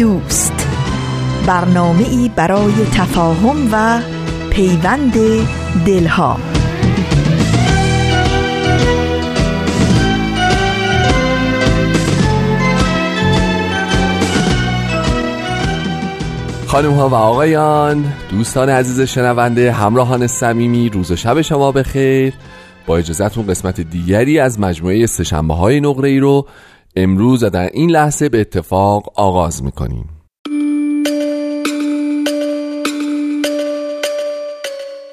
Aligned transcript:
دوست. 0.00 0.68
برنامه 1.46 2.08
ای 2.08 2.30
برای 2.36 2.72
تفاهم 2.94 3.68
و 3.72 4.00
پیوند 4.50 5.12
دلها. 5.86 6.36
خانم 16.66 16.92
ها 16.92 17.08
و 17.08 17.14
آقایان 17.14 18.04
دوستان 18.30 18.68
عزیز 18.68 19.00
شنونده 19.00 19.72
همراهان 19.72 20.26
صمیمی 20.26 20.88
روز 20.88 21.10
و 21.10 21.16
شب 21.16 21.40
شما 21.40 21.72
بخیر. 21.72 22.34
با 22.86 22.96
اجازهتون 22.96 23.46
قسمت 23.46 23.80
دیگری 23.80 24.38
از 24.38 24.60
مجموعه 24.60 25.06
سشنبه 25.06 25.54
های 25.54 25.80
نقره 25.80 26.08
ای 26.08 26.18
رو 26.18 26.46
امروز 26.96 27.44
در 27.44 27.70
این 27.72 27.90
لحظه 27.90 28.28
به 28.28 28.40
اتفاق 28.40 29.12
آغاز 29.14 29.62
می‌کنیم. 29.62 30.08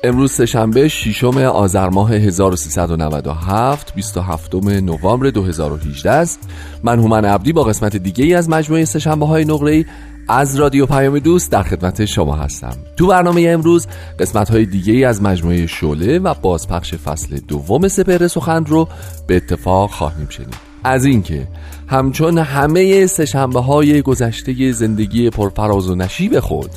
امروز 0.03 0.31
سهشنبه 0.31 0.88
ششم 0.88 1.38
آذر 1.38 1.89
ماه 1.89 2.14
1397 2.14 3.95
27 3.95 4.56
نوامبر 4.56 5.30
2018 5.30 6.11
است. 6.11 6.50
من 6.84 7.00
هومن 7.00 7.25
عبدی 7.25 7.53
با 7.53 7.64
قسمت 7.64 7.95
دیگه 7.95 8.25
ای 8.25 8.34
از 8.34 8.50
مجموعه 8.50 8.86
سهشنبه 8.86 9.25
های 9.25 9.45
نقره 9.45 9.86
از 10.28 10.56
رادیو 10.56 10.86
پیام 10.86 11.19
دوست 11.19 11.52
در 11.52 11.64
خدمت 11.64 12.06
شما 12.06 12.36
هستم. 12.36 12.78
تو 12.97 13.08
برنامه 13.08 13.45
امروز 13.50 13.88
قسمت 14.19 14.50
های 14.50 14.66
دیگه 14.66 14.94
ای 14.94 15.03
از 15.03 15.22
مجموعه 15.22 15.67
شوله 15.67 16.19
و 16.19 16.34
بازپخش 16.34 16.94
فصل 16.94 17.39
دوم 17.39 17.88
سپهر 17.88 18.28
سخن 18.28 18.66
رو 18.66 18.88
به 19.28 19.36
اتفاق 19.36 19.91
خواهیم 19.91 20.30
شنید. 20.30 20.77
از 20.83 21.06
اینکه 21.06 21.47
همچون 21.88 22.38
همه 22.38 23.08
سشنبه 23.08 23.59
های 23.59 24.02
گذشته 24.02 24.72
زندگی 24.72 25.30
پرفراز 25.30 25.89
و 25.89 25.95
نشیب 25.95 26.39
خود 26.39 26.72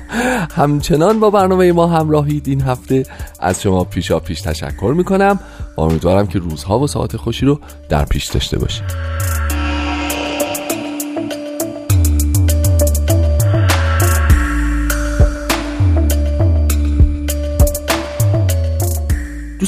همچنان 0.56 1.20
با 1.20 1.30
برنامه 1.30 1.72
ما 1.72 1.86
همراهید 1.86 2.48
این 2.48 2.60
هفته. 2.60 3.06
از 3.40 3.62
شما 3.62 3.84
پیشا 3.84 4.20
پیش 4.20 4.40
تشکر 4.40 4.94
می‌کنم. 4.96 5.40
و 5.76 5.80
امیدوارم 5.80 6.26
که 6.26 6.38
روزها 6.38 6.78
و 6.78 6.86
ساعت 6.86 7.16
خوشی 7.16 7.46
رو 7.46 7.60
در 7.88 8.04
پیش 8.04 8.26
داشته 8.26 8.58
باشید. 8.58 8.84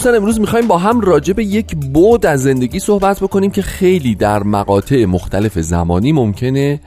دوستان 0.07 0.21
امروز 0.21 0.41
می‌خوایم 0.41 0.67
با 0.67 0.79
هم 0.79 1.01
راجع 1.01 1.33
به 1.33 1.45
یک 1.45 1.77
بود 1.77 2.27
از 2.27 2.43
زندگی 2.43 2.79
صحبت 2.79 3.21
بکنیم 3.21 3.51
که 3.51 3.63
خیلی 3.63 4.15
در 4.15 4.43
مقاطع 4.43 5.05
مختلف 5.05 5.59
زمانی 5.59 6.13
ممکنه 6.13 6.81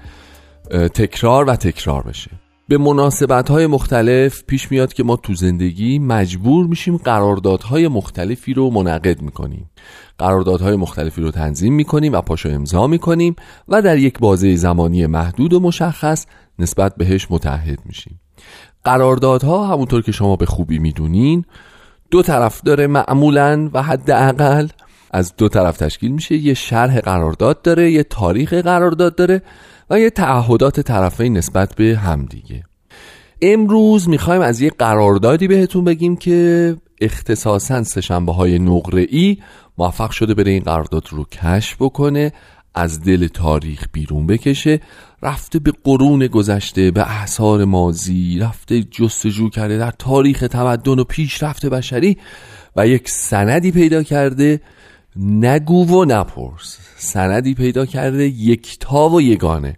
تکرار 0.93 1.45
و 1.45 1.55
تکرار 1.55 2.03
بشه. 2.03 2.31
به 2.67 2.77
مناسبت 2.77 3.51
های 3.51 3.67
مختلف 3.67 4.43
پیش 4.47 4.71
میاد 4.71 4.93
که 4.93 5.03
ما 5.03 5.15
تو 5.15 5.33
زندگی 5.33 5.99
مجبور 5.99 6.67
میشیم 6.67 6.97
قراردادهای 6.97 7.87
مختلفی 7.87 8.53
رو 8.53 8.69
منعقد 8.69 9.21
می‌کنیم. 9.21 9.69
قراردادهای 10.17 10.75
مختلفی 10.75 11.21
رو 11.21 11.31
تنظیم 11.31 11.73
می‌کنیم 11.73 12.13
و 12.13 12.21
پاشو 12.21 12.49
امضا 12.49 12.87
می‌کنیم 12.87 13.35
و 13.67 13.81
در 13.81 13.97
یک 13.97 14.19
بازه 14.19 14.55
زمانی 14.55 15.05
محدود 15.05 15.53
و 15.53 15.59
مشخص 15.59 16.25
نسبت 16.59 16.95
بهش 16.95 17.27
متحد 17.29 17.79
میشیم. 17.85 18.19
قراردادها 18.83 19.67
همونطور 19.67 20.02
که 20.02 20.11
شما 20.11 20.35
به 20.35 20.45
خوبی 20.45 20.79
می‌دونین 20.79 21.45
دو 22.11 22.21
طرف 22.21 22.61
داره 22.61 22.87
معمولا 22.87 23.70
و 23.73 23.83
حداقل 23.83 24.67
از 25.11 25.33
دو 25.37 25.49
طرف 25.49 25.77
تشکیل 25.77 26.11
میشه. 26.11 26.36
یه 26.36 26.53
شرح 26.53 26.99
قرارداد 26.99 27.61
داره 27.61 27.92
یه 27.92 28.03
تاریخ 28.03 28.53
قرارداد 28.53 29.15
داره 29.15 29.42
و 29.89 29.99
یه 29.99 30.09
تعهدات 30.09 30.80
طرفین 30.80 31.37
نسبت 31.37 31.75
به 31.75 31.97
همدیگه 31.97 32.64
امروز 33.42 34.09
می‌خوایم 34.09 34.42
از 34.42 34.61
یه 34.61 34.70
قراردادی 34.70 35.47
بهتون 35.47 35.83
بگیم 35.83 36.15
که 36.15 36.75
اختصاصا 37.02 37.83
سهشنبه 37.83 38.33
های 38.33 38.59
نقره 38.59 39.05
ای 39.09 39.37
موفق 39.77 40.11
شده 40.11 40.33
بره 40.33 40.52
این 40.52 40.64
قرارداد 40.64 41.08
رو 41.11 41.26
کشف 41.26 41.76
بکنه. 41.80 42.31
از 42.79 43.01
دل 43.01 43.27
تاریخ 43.27 43.85
بیرون 43.91 44.27
بکشه 44.27 44.79
رفته 45.21 45.59
به 45.59 45.73
قرون 45.83 46.27
گذشته 46.27 46.91
به 46.91 47.01
احسار 47.01 47.65
مازی 47.65 48.39
رفته 48.39 48.83
جستجو 48.83 49.49
کرده 49.49 49.77
در 49.77 49.91
تاریخ 49.91 50.39
تمدن 50.39 50.99
و 50.99 51.03
پیشرفت 51.03 51.65
بشری 51.65 52.17
و 52.75 52.87
یک 52.87 53.09
سندی 53.09 53.71
پیدا 53.71 54.03
کرده 54.03 54.61
نگو 55.15 55.85
و 55.85 56.05
نپرس. 56.05 56.77
سندی 56.97 57.53
پیدا 57.53 57.85
کرده 57.85 58.27
یکتا 58.27 59.09
و 59.09 59.21
یگانه. 59.21 59.75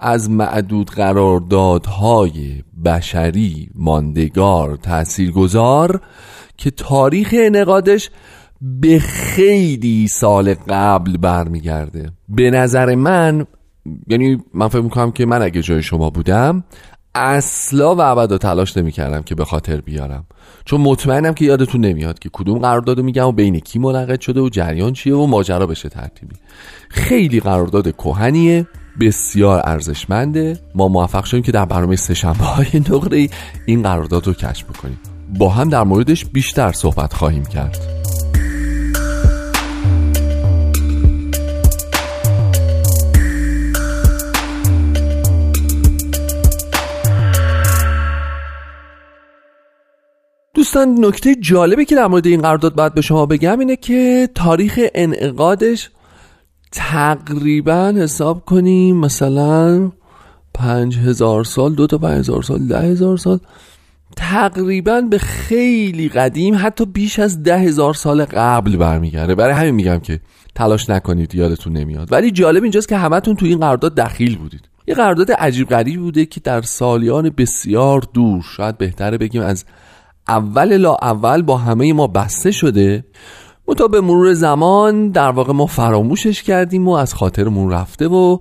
از 0.00 0.30
معدود 0.30 0.90
قراردادهای 0.90 2.62
بشری 2.84 3.70
ماندگار 3.74 4.76
تاثیرگذار 4.76 6.00
که 6.56 6.70
تاریخ 6.70 7.34
انقادش 7.38 8.10
به 8.62 8.98
خیلی 8.98 10.08
سال 10.08 10.54
قبل 10.54 11.16
برمیگرده. 11.16 12.10
به 12.28 12.50
نظر 12.50 12.94
من 12.94 13.46
یعنی 14.08 14.38
من 14.54 14.68
فکر 14.68 14.80
می‌کنم 14.80 15.12
که 15.12 15.26
من 15.26 15.42
اگه 15.42 15.62
جای 15.62 15.82
شما 15.82 16.10
بودم 16.10 16.64
اصلا 17.14 17.94
و 17.94 18.00
ابدا 18.00 18.38
تلاش 18.38 18.76
نمی‌کردم 18.76 19.22
که 19.22 19.34
به 19.34 19.44
خاطر 19.44 19.80
بیارم. 19.80 20.24
چون 20.64 20.80
مطمئنم 20.80 21.34
که 21.34 21.44
یادتون 21.44 21.80
نمیاد 21.80 22.18
که 22.18 22.30
کدوم 22.32 22.58
قرارداد 22.58 23.00
میگم 23.00 23.26
و 23.26 23.32
بین 23.32 23.60
کی 23.60 23.78
منعقد 23.78 24.20
شده 24.20 24.40
و 24.40 24.48
جریان 24.48 24.92
چیه 24.92 25.14
و 25.14 25.26
ماجرا 25.26 25.66
بشه 25.66 25.88
ترتیبی. 25.88 26.36
خیلی 26.88 27.40
قرارداد 27.40 27.96
کهنیه 27.96 28.66
بسیار 29.00 29.62
ارزشمنده. 29.64 30.58
ما 30.74 30.88
موفق 30.88 31.24
شدیم 31.24 31.42
که 31.42 31.52
در 31.52 31.64
برنامه 31.64 31.96
سهشنبه 31.96 32.44
های 32.44 32.66
نقره 32.90 33.28
این 33.66 33.82
قرارداد 33.82 34.26
رو 34.26 34.32
کشف 34.32 34.70
بکنیم. 34.70 34.98
با 35.38 35.48
هم 35.48 35.68
در 35.68 35.82
موردش 35.82 36.24
بیشتر 36.24 36.72
صحبت 36.72 37.12
خواهیم 37.12 37.44
کرد. 37.44 38.01
دوستان 50.62 51.04
نکته 51.04 51.34
جالبی 51.34 51.84
که 51.84 51.94
در 51.94 52.06
مورد 52.06 52.26
این 52.26 52.40
قرارداد 52.40 52.74
باید 52.74 52.94
به 52.94 53.00
شما 53.00 53.26
بگم 53.26 53.58
اینه 53.58 53.76
که 53.76 54.28
تاریخ 54.34 54.80
انعقادش 54.94 55.90
تقریبا 56.72 57.94
حساب 57.96 58.44
کنیم 58.44 58.96
مثلا 58.96 59.90
پنج 60.54 60.98
هزار 60.98 61.44
سال 61.44 61.74
دو 61.74 61.86
تا 61.86 61.98
پنج 61.98 62.18
هزار 62.18 62.42
سال 62.42 62.66
ده 62.66 62.80
هزار 62.80 63.16
سال 63.16 63.38
تقریبا 64.16 65.00
به 65.00 65.18
خیلی 65.18 66.08
قدیم 66.08 66.54
حتی 66.58 66.84
بیش 66.84 67.18
از 67.18 67.42
ده 67.42 67.58
هزار 67.58 67.94
سال 67.94 68.24
قبل 68.24 68.76
برمیگرده. 68.76 69.34
برای 69.34 69.54
همین 69.54 69.74
میگم 69.74 69.98
که 69.98 70.20
تلاش 70.54 70.90
نکنید 70.90 71.34
یادتون 71.34 71.72
نمیاد. 71.72 72.12
ولی 72.12 72.30
جالب 72.30 72.62
اینجاست 72.62 72.88
که 72.88 72.96
همتون 72.96 73.36
تو 73.36 73.46
این 73.46 73.58
قرارداد 73.58 73.94
دخیل 73.94 74.38
بودید. 74.38 74.68
یه 74.86 74.94
قرارداد 74.94 75.32
عجیب 75.32 75.68
غریب 75.68 76.00
بوده 76.00 76.26
که 76.26 76.40
در 76.40 76.62
سالیان 76.62 77.30
بسیار 77.30 78.02
دور 78.14 78.42
شاید 78.56 78.78
بهتره 78.78 79.18
بگیم 79.18 79.42
از 79.42 79.64
اول 80.28 80.76
لا 80.76 80.96
اول 81.02 81.42
با 81.42 81.56
همه 81.56 81.92
ما 81.92 82.06
بسته 82.06 82.50
شده. 82.50 83.04
متا 83.68 83.88
به 83.88 84.00
مرور 84.00 84.32
زمان 84.32 85.08
در 85.08 85.30
واقع 85.30 85.52
ما 85.52 85.66
فراموشش 85.66 86.42
کردیم 86.42 86.88
و 86.88 86.92
از 86.92 87.14
خاطرمون 87.14 87.70
رفته 87.70 88.08
و 88.08 88.38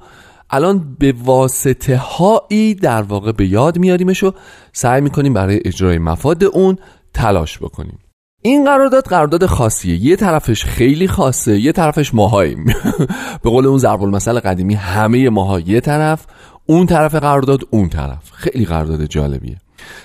الان 0.50 0.96
به 1.00 1.14
واسطه 1.24 1.98
هایی 1.98 2.76
در 2.76 3.02
واقع 3.02 3.32
به 3.32 3.48
یاد 3.48 3.78
میاریمش 3.78 4.24
و 4.24 4.34
سعی 4.74 5.02
می‌کنیم 5.02 5.34
برای 5.34 5.60
اجرای 5.66 5.98
مفاد 5.98 6.44
اون 6.44 6.78
تلاش 7.14 7.58
بکنیم. 7.60 8.00
این 8.42 8.66
قرارداد 8.66 9.04
قرارداد 9.04 9.46
خاصیه. 9.46 10.06
یه 10.06 10.16
طرفش 10.16 10.66
خیلی 10.66 11.08
خاصه 11.08 11.60
یه 11.60 11.72
طرفش 11.72 12.14
ماهاییم. 12.14 12.66
به 13.44 13.50
قول 13.50 13.66
اون 13.66 13.78
ضرب 13.78 14.04
المثل 14.04 14.40
قدیمی 14.40 14.74
همه 14.74 15.30
ماها 15.30 15.60
یه 15.60 15.80
طرف 15.80 16.26
اون 16.66 16.86
طرف 16.86 17.16
قرارداد 17.16 17.62
اون 17.70 17.90
طرف. 17.90 18.32
خیلی 18.32 18.66
قرارداد 18.66 19.06
جالبیه. 19.06 19.58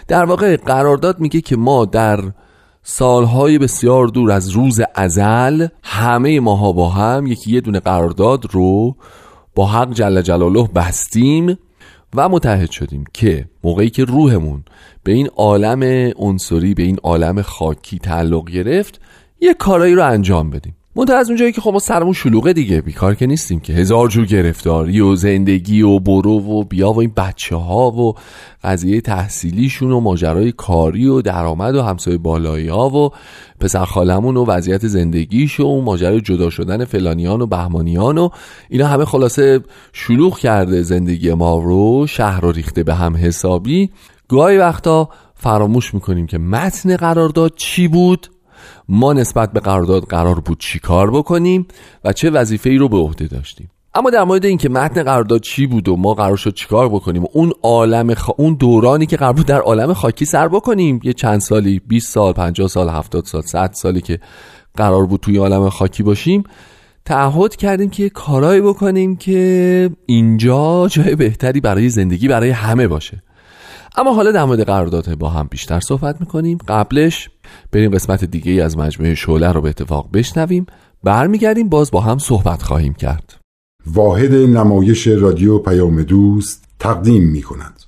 در 0.09 0.25
واقع 0.25 0.57
قرارداد 0.57 1.21
میگه 1.21 1.41
که 1.41 1.57
ما 1.57 1.85
در 1.85 2.21
سالهای 2.83 3.59
بسیار 3.59 4.07
دور 4.07 4.33
از 4.33 4.49
روز 4.49 4.81
ازل 4.95 5.67
همه 5.83 6.41
ماها 6.41 6.73
با 6.73 6.89
هم 6.89 7.27
یکی 7.27 7.53
یه 7.53 7.61
دونه 7.61 7.81
قرارداد 7.81 8.45
رو 8.51 8.97
با 9.55 9.67
حق 9.67 9.93
جل 9.93 10.23
جلاله 10.23 10.69
بستیم 10.75 11.59
و 12.15 12.29
متحد 12.29 12.71
شدیم 12.71 13.05
که 13.13 13.49
موقعی 13.65 13.91
که 13.91 14.05
روحمون 14.05 14.65
به 15.03 15.13
این 15.13 15.29
عالم 15.37 16.13
عنصری 16.17 16.75
به 16.75 16.83
این 16.83 16.99
عالم 17.03 17.43
خاکی 17.43 17.99
تعلق 17.99 18.51
گرفت 18.51 19.01
یه 19.41 19.55
کارایی 19.55 19.95
رو 19.95 20.07
انجام 20.07 20.51
بدیم. 20.51 20.76
منتها 20.99 21.17
از 21.17 21.29
اونجایی 21.29 21.53
که 21.53 21.61
خب 21.61 21.73
ما 21.73 21.79
سرمون 21.79 22.13
شلوغه 22.13 22.53
دیگه 22.53 22.81
بیکار 22.81 23.15
که 23.15 23.27
نیستیم 23.27 23.61
که. 23.61 23.73
هزار 23.73 24.09
جور 24.09 24.27
گرفتاری 24.27 25.01
و 25.01 25.17
زندگی 25.17 25.83
و 25.83 25.99
برو 25.99 26.39
و 26.39 26.65
بیا 26.65 26.93
و 26.93 27.01
این 27.01 27.13
بچه 27.17 27.57
ها 27.57 27.91
و 27.91 28.15
قضیه 28.65 29.01
تحصیلیشون 29.01 29.93
و 29.93 30.01
ماجرای 30.01 30.53
کاری 30.53 31.07
و 31.07 31.23
درآمد 31.23 31.75
و 31.75 31.83
همسایه 31.83 32.19
بالایی 32.19 32.69
ها 32.69 32.91
و 32.91 33.11
پسر 33.61 33.85
خالمون 33.85 34.37
و 34.37 34.45
وضعیت 34.45 34.87
زندگیش 34.87 35.61
و 35.61 35.81
ماجرای 35.81 36.21
جدا 36.21 36.51
شدن 36.51 36.85
فلانیان 36.85 37.41
و 37.41 37.47
بهمانیان 37.47 38.19
و 38.19 38.29
اینا 38.69 38.87
همه 38.87 39.05
خلاصه 39.05 39.61
شلوغ 39.93 40.39
کرده 40.39 40.83
زندگی 40.83 41.35
ما 41.35 41.59
رو 41.59 42.07
شهر 42.07 42.41
رو 42.41 42.53
ریخته 42.53 42.83
به 42.83 42.95
هم 42.95 43.17
حسابی. 43.17 43.91
گاهی 44.29 44.59
وقتا 44.59 45.09
فراموش 45.35 45.95
می‌کنیم 45.95 46.27
که 46.27 46.39
متن 46.39 46.97
قرارداد 46.97 47.53
چی 47.57 47.89
بود؟ 47.89 48.27
ما 48.89 49.13
نسبت 49.13 49.53
به 49.53 49.61
قرارداد 49.61 50.03
قرار 50.03 50.41
بود 50.41 50.61
چی 50.61 50.79
کار 50.79 51.11
بکنیم 51.11 51.67
و 52.05 52.13
چه 52.13 52.31
وظیفه 52.31 52.71
ای 52.71 52.77
رو 52.77 52.89
به 52.89 52.97
عهده 52.97 53.27
داشتیم. 53.27 53.71
اما 53.95 54.11
در 54.11 54.25
مورد 54.25 54.45
اینکه 54.45 54.69
متن 54.69 55.03
قرارداد 55.03 55.41
چی 55.41 55.67
بود 55.67 55.89
و 55.89 55.97
ما 55.97 56.15
قرار 56.15 56.37
شد 56.37 56.55
چیکار 56.55 56.89
بکنیم 56.89 57.23
و 57.25 57.27
اون 57.33 57.53
عالم 57.63 58.15
خ... 58.15 58.31
اون 58.37 58.55
دورانی 58.55 59.07
که 59.07 59.17
قرار 59.17 59.33
بود 59.33 59.47
در 59.47 59.61
عالم 59.61 59.93
خاکی 59.93 60.25
سر 60.25 60.49
بکنیم 60.49 61.01
یه 61.03 61.13
چند 61.13 61.41
سالی 61.41 61.81
20 61.89 62.13
سال 62.13 62.33
50 62.33 62.69
سال 62.69 62.89
70 62.89 63.25
سال 63.25 63.43
100 63.43 63.71
سالی 63.73 64.01
که 64.01 64.19
قرار 64.77 65.07
بود 65.07 65.21
توی 65.21 65.37
عالم 65.37 65.69
خاکی 65.69 66.03
باشیم 66.03 66.45
تعهد 67.05 67.57
کردیم 67.57 67.91
که 67.91 68.09
کارایی 68.09 68.61
بکنیم 68.61 69.17
که 69.17 69.91
اینجا 70.07 70.89
جای 70.89 71.15
بهتری 71.15 71.61
برای 71.61 71.89
زندگی 71.89 72.29
برای 72.29 72.51
همه 72.51 72.89
باشه. 72.89 73.23
اما 73.97 74.15
حالا 74.15 74.33
در 74.33 74.45
مورد 74.45 74.61
قرارداد 74.61 75.15
با 75.15 75.29
هم 75.29 75.49
بیشتر 75.51 75.81
صحبت 75.81 76.21
می‌کنیم. 76.21 76.59
قبلش 76.69 77.31
بریم 77.73 77.91
قسمت 77.91 78.25
دیگه 78.25 78.53
ای 78.53 78.61
از 78.61 78.79
مجموعه 78.79 79.15
شعله 79.15 79.53
رو 79.53 79.61
به 79.61 79.69
اتفاق 79.69 80.09
بشنویم. 80.13 80.67
برمیگردیم 81.05 81.69
باز 81.69 81.91
با 81.91 82.01
هم 82.01 82.19
صحبت 82.19 82.63
خواهیم 82.63 82.95
کرد. 82.95 83.35
واحد 83.87 84.33
نمایش 84.33 85.07
رادیو 85.07 85.59
پیام 85.59 86.03
دوست 86.03 86.65
تقدیم 86.79 87.23
می 87.23 87.43
کند 87.43 87.83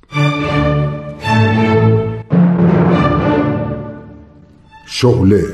شعله. 4.87 5.44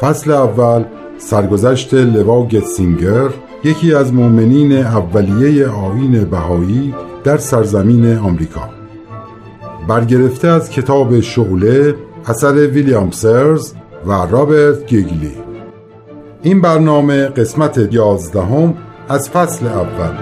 فصل 0.00 0.30
اول 0.30 0.84
سرگذشت 1.18 1.94
لوا 1.94 2.46
گتسینگر 2.46 3.28
یکی 3.64 3.94
از 3.94 4.12
مؤمنین 4.12 4.72
اولیه 4.72 5.68
آین 5.68 6.24
بهایی 6.24 6.94
در 7.24 7.38
سرزمین 7.38 8.18
آمریکا. 8.18 8.79
برگرفته 9.88 10.48
از 10.48 10.70
کتاب 10.70 11.20
شعله 11.20 11.94
اثر 12.26 12.52
ویلیام 12.52 13.10
سرز 13.10 13.74
و 14.06 14.12
رابرت 14.12 14.86
گیگلی. 14.86 15.32
این 16.42 16.60
برنامه 16.60 17.26
قسمت 17.26 17.88
یازدهم 17.92 18.74
از 19.08 19.30
فصل 19.30 19.66
اول. 19.66 20.14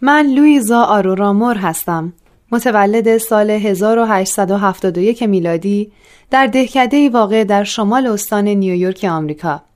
من 0.00 0.26
لویزا 0.26 0.82
آرورامور 0.82 1.56
هستم. 1.56 2.12
متولد 2.52 3.18
سال 3.18 3.50
1871 3.50 5.22
میلادی 5.22 5.92
در 6.30 6.46
دهکده 6.46 7.10
واقع 7.10 7.44
در 7.44 7.64
شمال 7.64 8.06
استان 8.06 8.48
نیویورک 8.48 9.06
آمریکا. 9.10 9.69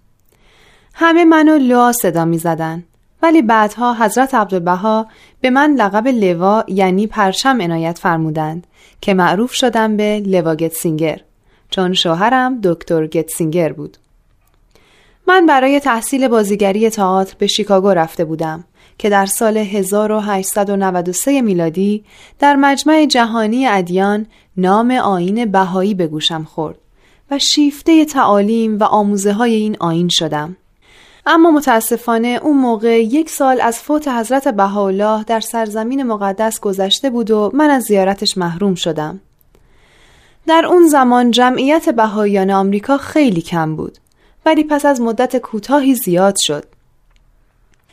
همه 0.94 1.24
منو 1.24 1.58
لوا 1.58 1.92
صدا 1.92 2.24
می 2.24 2.38
زدن. 2.38 2.84
ولی 3.22 3.42
بعدها 3.42 3.94
حضرت 3.94 4.34
عبدالبها 4.34 5.06
به 5.40 5.50
من 5.50 5.74
لقب 5.74 6.08
لوا 6.08 6.64
یعنی 6.68 7.06
پرچم 7.06 7.60
عنایت 7.60 7.98
فرمودند 7.98 8.66
که 9.00 9.14
معروف 9.14 9.52
شدم 9.52 9.96
به 9.96 10.22
لوا 10.26 10.54
گتسینگر 10.54 11.20
چون 11.70 11.92
شوهرم 11.92 12.60
دکتر 12.62 13.06
گتسینگر 13.06 13.72
بود. 13.72 13.96
من 15.26 15.46
برای 15.46 15.80
تحصیل 15.80 16.28
بازیگری 16.28 16.90
تئاتر 16.90 17.34
به 17.38 17.46
شیکاگو 17.46 17.88
رفته 17.90 18.24
بودم 18.24 18.64
که 18.98 19.10
در 19.10 19.26
سال 19.26 19.56
1893 19.56 21.42
میلادی 21.42 22.04
در 22.38 22.56
مجمع 22.56 23.06
جهانی 23.06 23.66
ادیان 23.66 24.26
نام 24.56 24.90
آین 24.90 25.44
بهایی 25.44 25.94
به 25.94 26.06
گوشم 26.06 26.44
خورد 26.44 26.78
و 27.30 27.38
شیفته 27.38 28.04
تعالیم 28.04 28.78
و 28.78 28.84
آموزه 28.84 29.32
های 29.32 29.54
این 29.54 29.76
آین 29.80 30.08
شدم. 30.08 30.56
اما 31.26 31.50
متاسفانه 31.50 32.40
اون 32.42 32.56
موقع 32.56 33.02
یک 33.02 33.30
سال 33.30 33.60
از 33.60 33.78
فوت 33.78 34.08
حضرت 34.08 34.48
بهاءالله 34.48 35.24
در 35.24 35.40
سرزمین 35.40 36.02
مقدس 36.02 36.60
گذشته 36.60 37.10
بود 37.10 37.30
و 37.30 37.50
من 37.54 37.70
از 37.70 37.82
زیارتش 37.82 38.38
محروم 38.38 38.74
شدم. 38.74 39.20
در 40.46 40.66
اون 40.66 40.88
زمان 40.88 41.30
جمعیت 41.30 41.88
بهاییان 41.88 42.50
آمریکا 42.50 42.98
خیلی 42.98 43.42
کم 43.42 43.76
بود 43.76 43.98
ولی 44.46 44.64
پس 44.64 44.86
از 44.86 45.00
مدت 45.00 45.36
کوتاهی 45.36 45.94
زیاد 45.94 46.34
شد. 46.38 46.64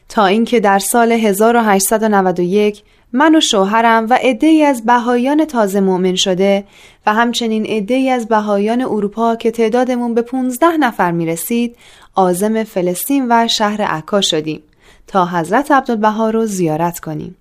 تا 0.10 0.25
اینکه 0.25 0.60
در 0.60 0.80
سال 0.80 1.12
1891 1.12 2.84
من 3.13 3.36
و 3.36 3.39
شوهرم 3.39 4.07
و 4.10 4.18
عده‌ای 4.22 4.63
از 4.63 4.86
بهاییان 4.86 5.45
تازه 5.45 5.80
مؤمن 5.80 6.16
شده 6.16 6.63
و 7.06 7.13
همچنین 7.13 7.66
عده‌ای 7.66 8.10
از 8.10 8.27
بهاییان 8.27 8.81
اروپا 8.81 9.36
که 9.36 9.51
تعدادمون 9.51 10.13
به 10.13 10.22
15 10.22 10.77
نفر 10.77 11.12
می 11.12 11.25
رسید 11.25 11.75
آزم 12.16 12.63
فلسطین 12.63 13.25
و 13.30 13.48
شهر 13.48 13.81
عکا 13.81 14.22
شدیم 14.22 14.63
تا 15.08 15.25
حضرت 15.25 15.72
عبدالبها 15.72 16.30
رو 16.30 16.46
زیارت 16.46 17.00
کنیم. 17.00 17.36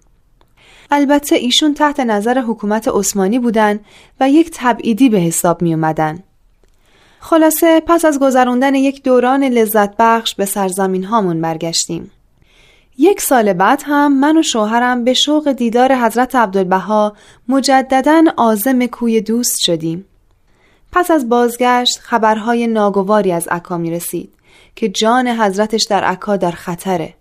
البته 0.90 1.36
ایشون 1.36 1.74
تحت 1.74 2.00
نظر 2.00 2.38
حکومت 2.38 2.88
عثمانی 2.88 3.38
بودن 3.38 3.80
و 4.20 4.30
یک 4.30 4.50
تبعیدی 4.54 5.08
به 5.08 5.18
حساب 5.18 5.62
می 5.62 5.74
اومدن. 5.74 6.22
خلاصه 7.20 7.82
پس 7.86 8.04
از 8.04 8.18
گذراندن 8.18 8.74
یک 8.74 9.02
دوران 9.02 9.44
لذت 9.44 9.96
بخش 9.98 10.34
به 10.34 10.44
سرزمین 10.44 11.04
هامون 11.04 11.40
برگشتیم. 11.40 12.10
یک 12.98 13.20
سال 13.20 13.52
بعد 13.52 13.82
هم 13.86 14.20
من 14.20 14.36
و 14.38 14.42
شوهرم 14.42 15.04
به 15.04 15.14
شوق 15.14 15.52
دیدار 15.52 15.94
حضرت 15.94 16.34
عبدالبها 16.34 17.16
مجددا 17.48 18.24
آزم 18.36 18.86
کوی 18.86 19.20
دوست 19.20 19.60
شدیم. 19.60 20.04
پس 20.92 21.10
از 21.10 21.28
بازگشت 21.28 21.98
خبرهای 21.98 22.66
ناگواری 22.66 23.32
از 23.32 23.48
عکا 23.48 23.78
می 23.78 23.90
رسید 23.90 24.32
که 24.80 24.88
جان 24.88 25.28
حضرتش 25.28 25.84
در 25.84 26.04
عکا 26.04 26.36
در 26.36 26.50
خطره. 26.50 27.14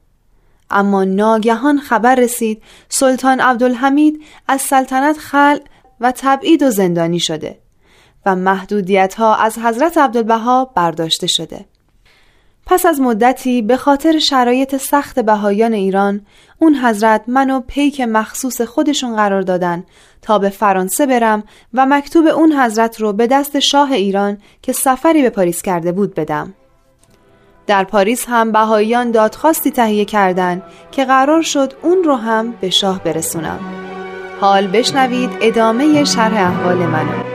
اما 0.70 1.04
ناگهان 1.04 1.80
خبر 1.80 2.16
رسید 2.16 2.62
سلطان 2.90 3.40
عبدالحمید 3.40 4.24
از 4.48 4.62
سلطنت 4.62 5.18
خل 5.18 5.60
و 6.00 6.14
تبعید 6.16 6.64
و 6.64 6.70
زندانی 6.70 7.20
شده 7.20 7.58
و 8.26 8.36
محدودیت 8.36 9.14
ها 9.14 9.36
از 9.36 9.58
حضرت 9.58 9.98
عبدالبها 9.98 10.66
برداشته 10.66 11.28
شده. 11.28 11.66
پس 12.66 12.86
از 12.86 13.02
مدتی 13.02 13.62
به 13.62 13.78
خاطر 13.78 14.20
شرایط 14.20 14.78
سخت 14.78 15.20
بهایان 15.20 15.74
ایران 15.74 16.26
اون 16.60 16.76
حضرت 16.76 17.24
منو 17.28 17.60
پیک 17.60 18.02
مخصوص 18.02 18.62
خودشون 18.62 19.16
قرار 19.16 19.42
دادن 19.42 19.84
تا 20.22 20.40
به 20.40 20.50
فرانسه 20.50 21.06
برم 21.06 21.44
و 21.74 21.86
مکتوب 21.86 22.28
اون 22.28 22.52
حضرت 22.52 23.02
رو 23.02 23.14
به 23.14 23.28
دست 23.28 23.60
شاه 23.60 23.92
ایران 23.92 24.38
که 24.62 24.74
سفری 24.74 25.22
به 25.22 25.30
پاریس 25.30 25.62
کرده 25.62 25.92
بود 25.92 26.14
بدم. 26.16 26.54
در 27.70 27.84
پاریس 27.84 28.26
هم 28.30 28.52
بهاییان 28.52 29.12
دادخواستی 29.12 29.72
تهیه 29.72 30.06
کردند 30.06 30.64
که 30.92 31.06
قرار 31.06 31.42
شد 31.42 31.74
اون 31.82 32.04
رو 32.04 32.16
هم 32.16 32.52
به 32.62 32.70
شاه 32.70 33.04
برسونم. 33.04 33.60
حال 34.42 34.68
بشنوید 34.68 35.30
ادامه 35.42 36.04
شرح 36.04 36.34
احوال 36.34 36.78
منو. 36.78 37.30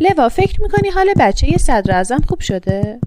لوا 0.00 0.28
فکر 0.28 0.62
می‌کنی 0.62 0.90
حال 0.90 1.06
بچه 1.18 1.50
یه 1.50 1.58
صدر 1.58 2.04
خوب 2.28 2.40
شده؟ 2.40 2.98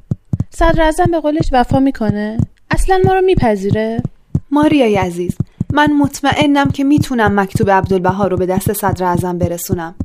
صدر 0.50 0.92
به 1.12 1.20
قولش 1.20 1.50
وفا 1.52 1.80
می‌کنه؟ 1.80 2.38
اصلا 2.72 3.02
ما 3.06 3.14
رو 3.14 3.22
میپذیره؟ 3.22 4.04
ماریای 4.52 4.96
عزیز 4.96 5.38
من 5.74 5.94
مطمئنم 5.94 6.70
که 6.70 6.84
می‌تونم 6.84 7.40
مکتوب 7.40 7.70
عبدالبها 7.70 8.28
رو 8.28 8.38
به 8.38 8.46
دست 8.46 8.74
صدر 8.74 9.06
اعظم 9.06 9.38
برسونم 9.38 9.96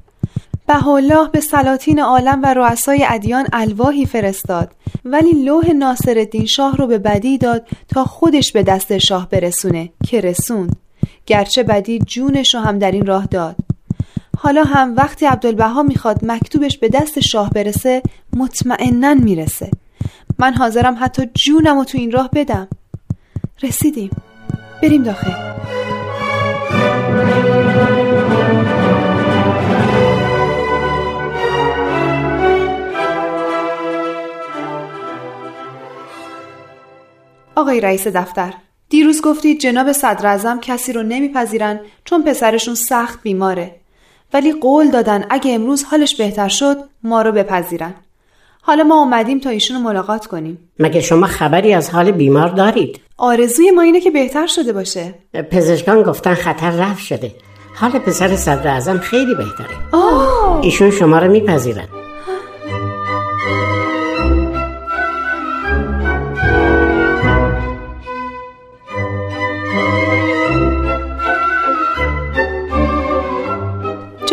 الله 0.68 1.28
به 1.28 1.40
سلاطین 1.40 2.00
عالم 2.00 2.40
و 2.42 2.54
رؤسای 2.54 3.06
ادیان 3.08 3.46
الواهی 3.52 4.06
فرستاد 4.06 4.70
ولی 5.04 5.32
لوح 5.32 5.70
ناصرالدین 5.72 6.46
شاه 6.46 6.76
رو 6.76 6.86
به 6.86 6.98
بدی 6.98 7.38
داد 7.38 7.66
تا 7.88 8.04
خودش 8.04 8.52
به 8.52 8.62
دست 8.62 8.98
شاه 8.98 9.28
برسونه 9.28 9.90
که 10.04 10.20
رسوند 10.20 10.76
گرچه 11.26 11.62
بدی 11.62 11.98
جونش 11.98 12.54
رو 12.54 12.60
هم 12.60 12.78
در 12.78 12.90
این 12.90 13.06
راه 13.06 13.26
داد 13.26 13.56
حالا 14.38 14.62
هم 14.62 14.96
وقتی 14.96 15.26
عبدالبها 15.26 15.82
می‌خواد 15.82 16.24
مکتوبش 16.24 16.78
به 16.78 16.88
دست 16.88 17.20
شاه 17.20 17.50
برسه 17.50 18.02
مطمئنا 18.36 19.14
می‌رسه. 19.14 19.70
من 20.38 20.54
حاضرم 20.54 20.96
حتی 21.00 21.26
جونم 21.34 21.78
رو 21.78 21.84
تو 21.84 21.98
این 21.98 22.12
راه 22.12 22.30
بدم. 22.34 22.68
رسیدیم. 23.62 24.10
بریم 24.82 25.02
داخل. 25.02 25.30
آقای 37.54 37.80
رئیس 37.80 38.06
دفتر 38.06 38.54
دیروز 38.88 39.22
گفتید 39.22 39.60
جناب 39.60 39.92
صدر 39.92 40.58
کسی 40.62 40.92
رو 40.92 41.02
نمیپذیرن 41.02 41.80
چون 42.04 42.24
پسرشون 42.24 42.74
سخت 42.74 43.22
بیماره. 43.22 43.85
ولی 44.32 44.52
قول 44.52 44.90
دادن 44.90 45.24
اگه 45.30 45.54
امروز 45.54 45.84
حالش 45.84 46.16
بهتر 46.16 46.48
شد 46.48 46.76
ما 47.02 47.22
رو 47.22 47.32
بپذیرن. 47.32 47.94
حالا 48.62 48.84
ما 48.84 48.94
اومدیم 48.94 49.40
تا 49.40 49.50
ایشون 49.50 49.76
رو 49.76 49.82
ملاقات 49.82 50.26
کنیم. 50.26 50.58
مگه 50.78 51.00
شما 51.00 51.26
خبری 51.26 51.74
از 51.74 51.90
حال 51.90 52.10
بیمار 52.10 52.48
دارید؟ 52.48 53.00
آرزوی 53.16 53.70
ما 53.70 53.82
اینه 53.82 54.00
که 54.00 54.10
بهتر 54.10 54.46
شده 54.46 54.72
باشه. 54.72 55.14
پزشکان 55.50 56.02
گفتن 56.02 56.34
خطر 56.34 56.70
رفت 56.70 57.02
شده. 57.02 57.34
حال 57.74 57.90
پسر 57.90 58.36
صدر 58.36 58.98
خیلی 58.98 59.34
بهتره. 59.34 59.76
آه. 59.92 60.60
ایشون 60.62 60.90
شما 60.90 61.18
رو 61.18 61.30
میپذیرن. 61.30 61.88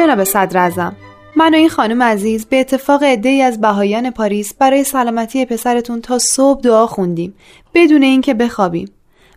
جناب 0.03 0.23
صدر 0.23 0.91
من 1.35 1.53
و 1.53 1.57
این 1.57 1.69
خانم 1.69 2.03
عزیز 2.03 2.45
به 2.45 2.59
اتفاق 2.59 3.03
ای 3.03 3.41
از 3.41 3.61
بهایان 3.61 4.11
پاریس 4.11 4.53
برای 4.53 4.83
سلامتی 4.83 5.45
پسرتون 5.45 6.01
تا 6.01 6.19
صبح 6.19 6.61
دعا 6.61 6.87
خوندیم 6.87 7.33
بدون 7.73 8.03
اینکه 8.03 8.33
بخوابیم. 8.33 8.91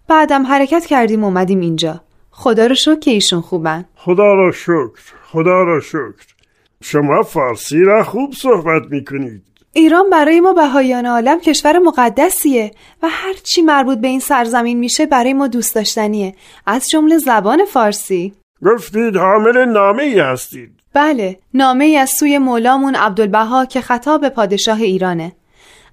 بعدم 0.08 0.46
حرکت 0.46 0.87
کردیم 0.87 1.25
اومدیم 1.25 1.61
اینجا. 1.61 2.00
خدا 2.30 2.66
رو 2.66 2.75
شکر 2.75 2.99
که 2.99 3.11
ایشون 3.11 3.40
خوبن. 3.40 3.85
خدا 3.96 4.35
رو 4.35 4.52
شکر 4.52 5.12
خدا 5.32 5.62
رو 5.62 5.80
شکر. 5.80 6.26
شما 6.82 7.23
فارسی 7.23 7.80
را 7.80 8.04
خوب 8.04 8.32
صحبت 8.32 8.82
می‌کنید. 8.90 9.42
ایران 9.73 10.11
برای 10.11 10.40
ما 10.40 10.52
بهایان 10.52 11.06
عالم 11.06 11.40
کشور 11.40 11.78
مقدسیه 11.78 12.70
و 13.02 13.08
هر 13.11 13.35
چی 13.42 13.62
مربوط 13.62 13.99
به 13.99 14.08
این 14.08 14.20
سرزمین 14.20 14.78
میشه 14.78 15.06
برای 15.06 15.32
ما 15.32 15.46
دوست 15.46 15.75
داشتنیه. 15.75 16.35
از 16.66 16.88
جمله 16.88 17.18
زبان 17.18 17.64
فارسی. 17.64 18.32
گفتید 18.65 19.17
حامل 19.17 19.65
نامه 19.65 20.03
ای 20.03 20.21
هستید. 20.21 20.71
بله 20.95 21.37
نامه 21.55 21.85
ای 21.85 21.97
از 21.97 22.11
سوی 22.11 22.39
مولامون 22.39 22.95
عبدالبها 22.95 23.65
که 23.65 23.81
خطاب 23.81 24.29
پادشاه 24.29 24.81
ایرانه. 24.81 25.33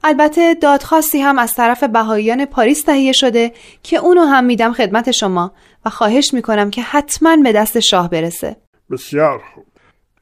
البته 0.04 0.54
دادخواستی 0.54 1.20
هم 1.20 1.40
از 1.40 1.54
طرف 1.54 1.84
بهاییان 1.84 2.46
پاریس 2.46 2.84
تهیه 2.84 3.12
شده 3.12 3.52
که 3.84 3.98
اونو 3.98 4.22
هم 4.22 4.44
میدم 4.46 4.74
خدمت 4.74 5.12
شما 5.12 5.54
و 5.86 5.90
خواهش 5.90 6.34
می‌کنم 6.34 6.70
که 6.70 6.82
حتما 6.82 7.38
به 7.38 7.52
دست 7.52 7.80
شاه 7.80 8.10
برسه. 8.10 8.56
بسیار 8.92 9.42
خوب. 9.54 9.66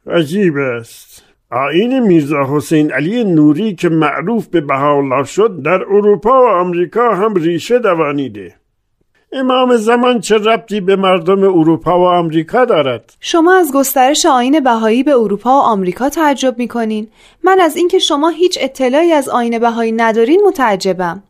عجیب 0.08 0.58
است. 0.58 1.24
آین 1.52 2.00
میرزا 2.00 2.58
حسین 2.58 2.92
علی 2.92 3.24
نوری 3.24 3.76
که 3.76 3.90
معروف 3.90 4.48
به 4.48 4.62
بهاءالله 4.62 5.24
شد 5.24 5.62
در 5.66 5.84
اروپا 5.84 6.44
و 6.44 6.48
آمریکا 6.48 7.16
هم 7.16 7.34
ریشه 7.34 7.80
دوانیده. 7.80 8.61
امام 9.34 9.78
زمان 9.78 10.20
چه 10.20 10.38
ربطی 10.38 10.82
به 10.82 10.96
مردم 10.96 11.44
اروپا 11.44 12.00
و 12.00 12.08
آمریکا 12.08 12.66
دارد؟ 12.66 13.14
شما 13.20 13.56
از 13.56 13.72
گسترش 13.74 14.26
آین 14.26 14.60
بهایی 14.60 15.04
به 15.04 15.12
اروپا 15.12 15.50
و 15.50 15.62
آمریکا 15.62 16.10
تعجب 16.10 16.58
می‌کنین. 16.58 17.08
من 17.44 17.60
از 17.60 17.76
اینکه 17.76 18.00
شما 18.00 18.30
هیچ 18.30 18.58
اطلاعی 18.62 19.12
از 19.12 19.30
آین 19.30 19.60
بهایی 19.60 19.92
ندارین 19.92 20.42
متعجبم. 20.46 21.24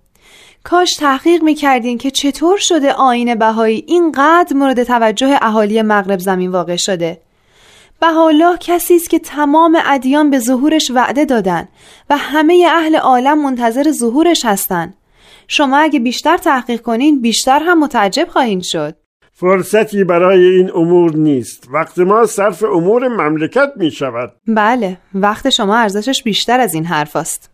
کاش 0.64 0.96
تحقیق 0.96 1.44
می‌کردین 1.44 1.98
که 1.98 2.12
چطور 2.12 2.58
شده 2.58 2.94
آین 2.94 3.36
بهایی 3.36 3.84
اینقدر 3.88 4.56
مورد 4.56 4.84
توجه 4.84 5.38
اهالی 5.42 5.82
مغرب 5.82 6.20
زمین 6.20 6.52
واقع 6.52 6.76
شده. 6.76 7.22
بهاءالله 8.00 8.58
کسی 8.58 8.96
است 8.96 9.10
که 9.10 9.20
تمام 9.20 9.78
ادیان 9.86 10.30
به 10.30 10.40
ظهورش 10.40 10.92
وعده 10.96 11.26
دادن 11.26 11.68
و 12.10 12.18
همه 12.18 12.68
اهل 12.70 12.96
عالم 12.96 13.44
منتظر 13.44 13.92
ظهورش 13.92 14.46
هستند 14.46 14.94
شما 15.54 15.78
اگه 15.78 16.00
بیشتر 16.00 16.38
تحقیق 16.38 16.82
کنین 16.82 17.22
بیشتر 17.22 17.60
هم 17.60 17.80
متعجب 17.80 18.28
خواهید 18.28 18.62
شد. 18.62 18.96
فرصتی 19.34 20.04
برای 20.04 20.46
این 20.46 20.72
امور 20.76 21.16
نیست. 21.16 21.68
وقت 21.74 22.00
ما 22.00 22.26
صرف 22.26 22.64
امور 22.64 23.08
مملکت 23.08 23.72
می 23.76 23.92
شود. 23.92 24.34
بله 24.48 24.98
وقت 25.14 25.50
شما 25.50 25.78
ارزشش 25.78 26.24
بیشتر 26.24 26.60
از 26.60 26.74
این 26.74 26.86
حرف 26.86 27.16
است. 27.16 27.52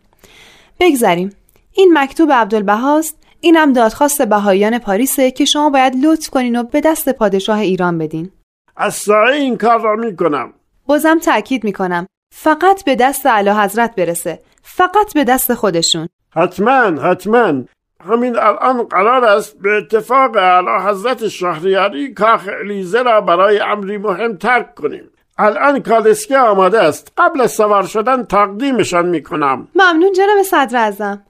بگذریم. 0.80 1.32
این 1.72 1.98
مکتوب 1.98 2.32
عبدالبهاست 2.32 3.16
اینم 3.40 3.72
دادخواست 3.72 4.22
بهاییان 4.22 4.78
پاریسه 4.78 5.30
که 5.30 5.44
شما 5.44 5.70
باید 5.70 6.04
لطف 6.04 6.30
کنین 6.30 6.56
و 6.56 6.62
به 6.62 6.80
دست 6.80 7.08
پادشاه 7.08 7.58
ایران 7.58 7.98
بدین. 7.98 8.30
از 8.76 8.94
سایه 8.94 9.36
این 9.36 9.56
کار 9.56 9.80
را 9.80 9.96
می 9.96 10.16
کنم. 10.16 10.52
بازم 10.86 11.18
تأکید 11.18 11.64
می 11.64 11.72
کنم. 11.72 12.06
فقط 12.34 12.84
به 12.84 12.96
دست 12.96 13.26
اعلی 13.26 13.50
حضرت 13.50 13.94
برسه. 13.94 14.42
فقط 14.62 15.14
به 15.14 15.24
دست 15.24 15.54
خودشون. 15.54 16.08
حتما 16.34 17.02
حتما. 17.02 17.64
همین 18.04 18.38
الان 18.38 18.82
قرار 18.82 19.24
است 19.24 19.58
به 19.58 19.76
اتفاق 19.76 20.36
اعلی 20.36 20.88
حضرت 20.88 21.28
شهریاری 21.28 22.14
کاخ 22.14 22.48
الیزه 22.60 23.02
را 23.02 23.20
برای 23.20 23.60
امری 23.60 23.98
مهم 23.98 24.36
ترک 24.36 24.74
کنیم. 24.74 25.10
الان 25.38 25.82
کالسکه 25.82 26.38
آماده 26.38 26.82
است. 26.82 27.12
قبل 27.16 27.46
سوار 27.46 27.82
شدن 27.82 28.24
تقدیمشان 28.24 29.06
می‌کنم. 29.06 29.68
ممنون 29.74 30.12
جناب 30.12 30.42
صدر 30.42 30.84
ازم 30.84 31.22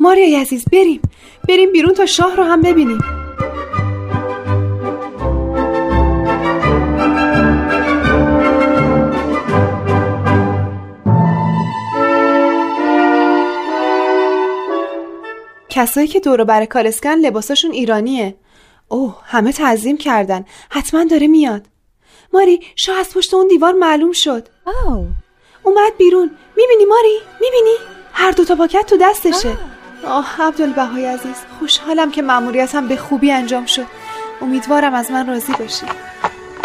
ماریا 0.00 0.40
عزیز 0.40 0.64
بریم. 0.72 1.02
بریم 1.48 1.72
بیرون 1.72 1.94
تا 1.94 2.06
شاه 2.06 2.36
رو 2.36 2.44
هم 2.44 2.60
ببینیم. 2.60 3.21
کسایی 15.74 16.06
که 16.06 16.20
دور 16.20 16.44
بر 16.44 16.64
کالسکن 16.64 17.14
لباساشون 17.14 17.70
ایرانیه. 17.70 18.34
اوه 18.88 19.16
همه 19.24 19.52
تعظیم 19.52 19.96
کردن. 19.96 20.44
حتما 20.70 21.04
داره 21.04 21.26
میاد. 21.26 21.66
ماری 22.32 22.60
شاه 22.76 22.98
از 22.98 23.14
پشت 23.14 23.34
اون 23.34 23.48
دیوار 23.48 23.72
معلوم 23.72 24.12
شد. 24.12 24.48
آه. 24.64 25.06
اومد 25.62 25.96
بیرون. 25.98 26.30
می‌بینی 26.56 26.84
ماری؟ 26.84 27.18
می‌بینی؟ 27.40 27.76
هر 28.12 28.30
دوتا 28.30 28.54
پاکت 28.54 28.86
تو 28.86 28.96
دستشه. 29.00 29.56
آه. 30.06 30.42
عبدالبهای 30.42 31.06
عزیز 31.06 31.36
خوشحالم 31.58 32.10
که 32.10 32.22
مأموریتم 32.22 32.88
به 32.88 32.96
خوبی 32.96 33.32
انجام 33.32 33.66
شد. 33.66 33.86
امیدوارم 34.40 34.94
از 34.94 35.10
من 35.10 35.26
راضی 35.26 35.52
باشی. 35.52 35.86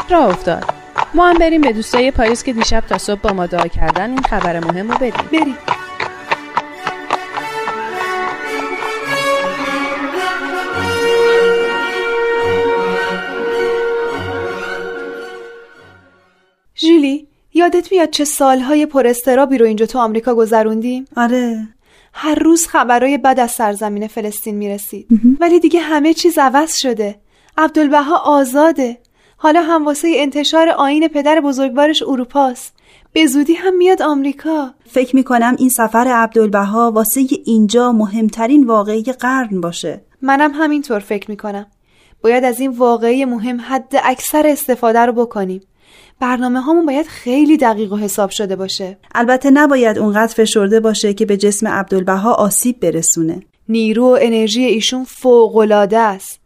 راه 0.10 0.26
افتاد. 0.26 0.66
ما 1.14 1.28
هم 1.28 1.38
بریم 1.38 1.62
به 1.62 1.74
دوستای 1.74 2.12
پاریس 2.12 2.44
که 2.44 2.54
دیشب 2.54 2.84
تا 2.90 2.98
صبح 2.98 3.22
با 3.22 3.34
ما 3.34 3.46
دعا 3.46 3.68
کردن 3.68 4.10
این 4.10 4.22
خبر 4.22 4.60
مهم 4.60 4.92
رو 4.92 4.98
بدیم. 4.98 5.30
بریم. 5.32 5.58
جولی 16.78 17.28
یادت 17.54 17.92
میاد 17.92 18.10
چه 18.10 18.26
سالهای 18.26 18.86
پر 18.86 19.08
استرابی 19.08 19.58
رو 19.58 19.66
اینجا 19.66 19.86
تو 19.86 20.00
آمریکا 20.00 20.36
گذروندیم؟ 20.36 21.06
آره. 21.18 21.68
هر 22.14 22.36
روز 22.36 22.68
خبرای 22.68 23.18
بد 23.18 23.40
از 23.40 23.52
سرزمین 23.52 24.08
فلسطین 24.08 24.56
می‌رسید. 24.56 25.08
ولی 25.40 25.60
دیگه 25.60 25.80
همه 25.80 26.14
چیز 26.14 26.38
عوض 26.38 26.74
شده. 26.78 27.16
عبدالبها 27.58 28.18
آزاده. 28.18 28.98
حالا 29.38 29.62
هم 29.62 29.86
واسه 29.86 30.12
انتشار 30.16 30.70
آین 30.70 31.08
پدر 31.08 31.42
بزرگوارش 31.42 32.04
اروپاست. 32.04 32.74
به 33.14 33.26
زودی 33.26 33.54
هم 33.54 33.78
میاد 33.78 34.02
آمریکا. 34.02 34.74
فکر 34.86 35.16
می‌کنم 35.16 35.56
این 35.60 35.70
سفر 35.70 36.08
عبدالبها 36.08 36.92
واسه 36.92 37.28
اینجا 37.46 37.92
مهمترین 37.92 38.64
واقعی 38.64 39.04
قرن 39.04 39.62
باشه. 39.62 40.02
منم 40.22 40.52
همینطور 40.54 41.00
فکر 41.00 41.32
می‌کنم. 41.32 41.66
باید 42.24 42.44
از 42.44 42.60
این 42.60 42.72
واقعی 42.72 43.26
مهم 43.26 43.62
حد 43.62 43.94
اکثر 44.04 44.48
استفاده 44.48 45.00
رو 45.00 45.14
بکنیم. 45.14 45.62
برنامه 46.20 46.62
هامون 46.62 46.86
باید 46.86 47.08
خیلی 47.08 47.58
دقیق 47.58 47.94
و 47.94 47.98
حساب 47.98 48.30
شده 48.30 48.56
باشه. 48.56 48.98
البته 49.16 49.50
نباید 49.50 49.98
اونقدر 49.98 50.34
فشرده 50.34 50.80
باشه 50.80 51.14
که 51.14 51.26
به 51.26 51.38
جسم 51.38 51.68
عبدالبها 51.68 52.34
آسیب 52.34 52.80
برسونه. 52.80 53.42
نیرو 53.70 54.06
و 54.06 54.18
انرژی 54.22 54.64
ایشون 54.64 55.04
فوقالعاده 55.04 56.00
است. 56.00 56.40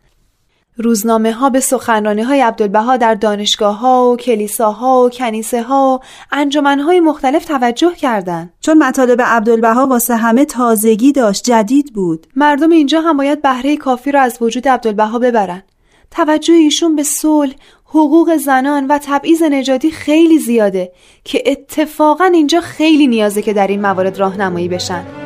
روزنامه 0.77 1.33
ها 1.33 1.49
به 1.49 1.59
سخنرانی 1.59 2.21
های 2.21 2.41
عبدالبها 2.41 2.97
در 2.97 3.15
دانشگاه 3.15 3.79
ها 3.79 4.11
و 4.11 4.17
کلیساها 4.17 5.03
و 5.03 5.09
کنیسه 5.09 5.63
ها 5.63 5.99
و 6.01 6.05
انجمن 6.31 6.79
های 6.79 6.99
مختلف 6.99 7.45
توجه 7.45 7.95
کردند. 7.95 8.53
چون 8.61 8.77
مطالب 8.77 9.21
عبدالبها 9.21 9.87
واسه 9.87 10.15
همه 10.15 10.45
تازگی 10.45 11.11
داشت 11.11 11.43
جدید 11.43 11.93
بود. 11.93 12.27
مردم 12.35 12.69
اینجا 12.69 13.01
هم 13.01 13.17
باید 13.17 13.41
بهره 13.41 13.77
کافی 13.77 14.11
را 14.11 14.21
از 14.21 14.37
وجود 14.41 14.67
عبدالبها 14.67 15.19
ببرن. 15.19 15.63
توجه 16.11 16.53
ایشون 16.53 16.95
به 16.95 17.03
صلح، 17.03 17.53
حقوق 17.93 18.35
زنان 18.35 18.87
و 18.87 18.99
تبعیض 19.03 19.43
نژادی 19.43 19.91
خیلی 19.91 20.39
زیاده 20.39 20.91
که 21.23 21.43
اتفاقا 21.45 22.25
اینجا 22.25 22.61
خیلی 22.61 23.07
نیازه 23.07 23.41
که 23.41 23.53
در 23.53 23.67
این 23.67 23.81
موارد 23.81 24.19
راهنمایی 24.19 24.67
بشن. 24.67 25.20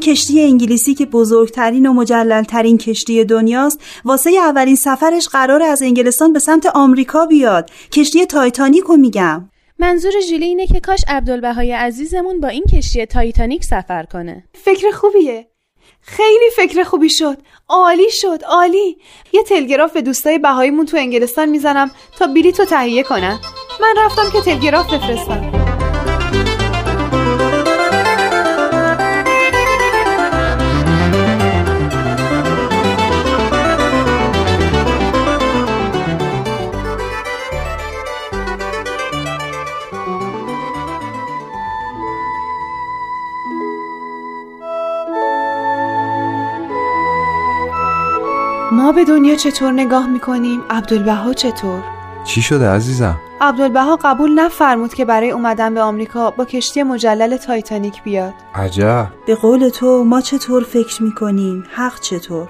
اون 0.00 0.14
کشتی 0.14 0.42
انگلیسی 0.42 0.94
که 0.94 1.06
بزرگترین 1.06 1.86
و 1.86 1.92
مجللترین 1.92 2.78
کشتی 2.78 3.24
دنیاست 3.24 3.80
واسه 4.04 4.30
اولین 4.30 4.76
سفرش 4.76 5.28
قراره 5.28 5.62
از 5.62 5.82
انگلستان 5.82 6.32
به 6.32 6.38
سمت 6.38 6.66
آمریکا 6.66 7.26
بیاد. 7.26 7.70
کشتی 7.92 8.26
تایتانیک 8.26 8.84
رو 8.84 8.96
میگم. 8.96 9.50
منظور 9.78 10.12
ژیلی 10.28 10.44
اینه 10.44 10.66
که 10.66 10.80
کاش 10.80 11.00
عبدالبهای 11.08 11.72
عزیزمون 11.72 12.40
با 12.40 12.48
این 12.48 12.64
کشتی 12.74 13.06
تایتانیک 13.06 13.64
سفر 13.64 14.02
کنه. 14.02 14.44
فکر 14.54 14.90
خوبیه. 14.90 15.46
خیلی 16.00 16.50
فکر 16.56 16.82
خوبی 16.82 17.10
شد. 17.10 17.38
عالی 17.68 18.10
شد 18.10 18.42
عالی. 18.48 18.96
یه 19.32 19.42
تلگراف 19.42 19.92
به 19.92 20.02
دوستای 20.02 20.38
بهاییمون 20.38 20.86
تو 20.86 20.96
انگلستان 20.96 21.48
می‌زنم 21.48 21.90
تا 22.18 22.26
بلیط 22.26 22.60
رو 22.60 22.66
تهیه 22.66 23.02
کنن. 23.02 23.38
من 23.80 23.94
رفتم 24.04 24.30
که 24.32 24.40
تلگراف 24.40 24.94
بفرستم. 24.94 25.59
ما 48.80 48.92
به 48.92 49.04
دنیا 49.04 49.36
چطور 49.36 49.72
نگاه 49.72 50.06
می‌کنیم؟ 50.06 50.60
عبدالبها 50.70 51.34
چطور؟ 51.34 51.82
چی 52.24 52.42
شده 52.42 52.68
عزیزم؟ 52.68 53.18
عبدالبها 53.40 53.98
قبول 54.02 54.30
نفرمود 54.30 54.94
که 54.94 55.04
برای 55.04 55.30
اومدن 55.30 55.74
به 55.74 55.80
آمریکا 55.82 56.30
با 56.30 56.44
کشتی 56.44 56.82
مجلل 56.82 57.36
تایتانیک 57.36 58.02
بیاد 58.02 58.34
عجب 58.54 59.06
به 59.26 59.34
قول 59.34 59.68
تو 59.68 60.04
ما 60.04 60.20
چطور 60.20 60.64
فکر 60.64 61.02
می‌کنیم 61.02 61.64
حق 61.74 62.00
چطور 62.00 62.48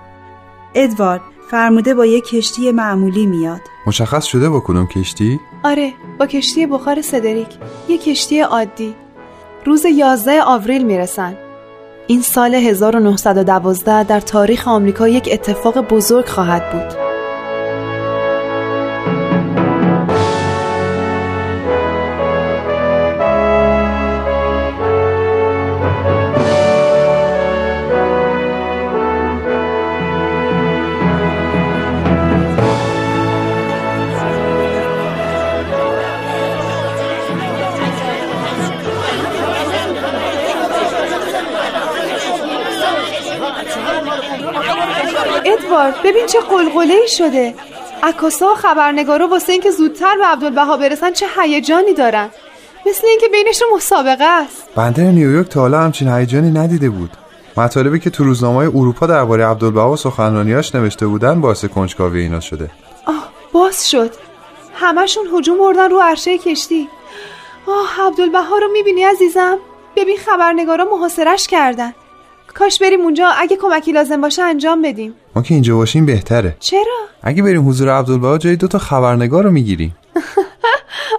ادوارد 0.74 1.20
فرموده 1.50 1.94
با 1.94 2.06
یک 2.06 2.24
کشتی 2.24 2.72
معمولی 2.72 3.26
میاد 3.26 3.60
مشخص 3.86 4.24
شده 4.24 4.48
با 4.48 4.60
کدوم 4.60 4.86
کشتی؟ 4.86 5.40
آره 5.64 5.92
با 6.18 6.26
کشتی 6.26 6.66
بخار 6.66 7.02
سدریک 7.02 7.48
یه 7.88 7.98
کشتی 7.98 8.40
عادی 8.40 8.94
روز 9.64 9.84
11 9.84 10.42
آوریل 10.42 10.84
می‌رسن 10.86 11.36
این 12.10 12.22
سال 12.22 12.54
1912 12.54 14.04
در 14.04 14.20
تاریخ 14.20 14.68
آمریکا 14.68 15.08
یک 15.08 15.28
اتفاق 15.32 15.88
بزرگ 15.88 16.26
خواهد 16.26 16.72
بود. 16.72 17.09
ببین 46.10 46.26
چه 46.26 46.40
قلقله 46.40 46.94
ای 46.94 47.08
شده. 47.08 47.54
عکاسا 48.02 48.52
و 48.52 48.54
خبرنگارا 48.54 49.28
واسه 49.28 49.52
اینکه 49.52 49.70
زودتر 49.70 50.16
به 50.16 50.24
عبدالبها 50.24 50.76
برسن 50.76 51.12
چه 51.12 51.26
هیجانی 51.40 51.94
دارن. 51.94 52.30
مثل 52.86 53.06
اینکه 53.06 53.28
بینشون 53.28 53.68
مسابقه 53.74 54.24
است. 54.24 54.68
بندر 54.76 55.02
نیویورک 55.02 55.48
تا 55.48 55.60
حالا 55.60 55.80
همچین 55.80 56.08
هیجانی 56.08 56.50
ندیده 56.50 56.90
بود. 56.90 57.10
مطالبی 57.56 57.98
که 57.98 58.10
تو 58.10 58.24
روزنامه 58.24 58.56
اروپا 58.56 59.06
درباره 59.06 59.46
عبدالبها 59.46 59.92
و 59.92 59.96
سخنرانیاش 59.96 60.74
نوشته 60.74 61.06
بودن 61.06 61.40
باعث 61.40 61.64
کنجکاوی 61.64 62.20
اینا 62.20 62.40
شده. 62.40 62.70
آه 63.06 63.28
باز 63.52 63.90
شد. 63.90 64.10
همشون 64.74 65.24
هجوم 65.34 65.58
بردن 65.58 65.90
رو 65.90 66.00
عرشه 66.00 66.38
کشتی. 66.38 66.88
آه 67.66 68.06
عبدالبها 68.06 68.58
رو 68.58 68.68
می‌بینی 68.72 69.02
عزیزم؟ 69.04 69.58
ببین 69.96 70.16
خبرنگارا 70.16 70.84
محاصرش 70.84 71.46
کردن. 71.46 71.94
کاش 72.54 72.78
بریم 72.78 73.00
اونجا. 73.00 73.28
اگه 73.38 73.56
کمکی 73.56 73.92
لازم 73.92 74.20
باشه 74.20 74.42
انجام 74.42 74.82
بدیم. 74.82 75.14
ما 75.36 75.42
که 75.42 75.54
اینجا 75.54 75.76
باشیم 75.76 76.06
بهتره. 76.06 76.56
چرا؟ 76.60 76.96
اگه 77.22 77.42
بریم 77.42 77.68
حضور 77.68 77.88
عبدالبها 77.88 78.38
جای 78.38 78.56
دوتا 78.56 78.78
خبرنگار 78.78 79.44
رو 79.44 79.50
می‌گیریم. 79.50 79.96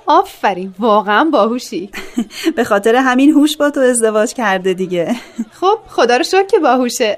آفرین 0.06 0.74
واقعا 0.80 1.24
باهوشی. 1.24 1.89
به 2.58 2.63
خاطر 2.63 2.96
همین 2.96 3.32
هوش 3.32 3.58
با 3.58 3.70
تو 3.70 3.80
ازدواج 3.80 4.34
کرده 4.34 4.74
دیگه. 4.74 5.15
خب 5.62 5.78
خدا 5.88 6.17
رو 6.17 6.24
شکر 6.24 6.46
که 6.46 6.60
باهوشه. 6.60 7.17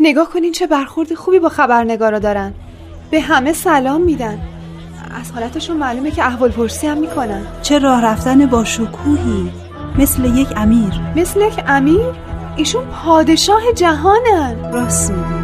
نگاه 0.00 0.30
کنین 0.30 0.52
چه 0.52 0.66
برخورد 0.66 1.14
خوبی 1.14 1.38
با 1.38 1.48
خبرنگارا 1.48 2.18
دارن. 2.18 2.54
به 3.10 3.20
همه 3.20 3.52
سلام 3.52 4.02
میدن. 4.02 4.38
از 5.20 5.32
حالتشون 5.32 5.76
معلومه 5.76 6.10
که 6.10 6.24
احوال 6.26 6.50
پرسی 6.50 6.86
هم 6.86 6.98
می‌کنن. 6.98 7.46
چه 7.62 7.78
راه 7.78 8.04
رفتن 8.04 8.46
با 8.46 8.64
شکوهی. 8.64 9.50
مثل 9.98 10.24
یک 10.24 10.48
امیر. 10.56 10.92
مثل 11.16 11.40
یک 11.40 11.64
امیر؟ 11.66 12.06
ایشون 12.56 12.84
پادشاه 12.84 13.72
جهانن. 13.72 14.72
راست 14.72 15.10
میگی. 15.10 15.43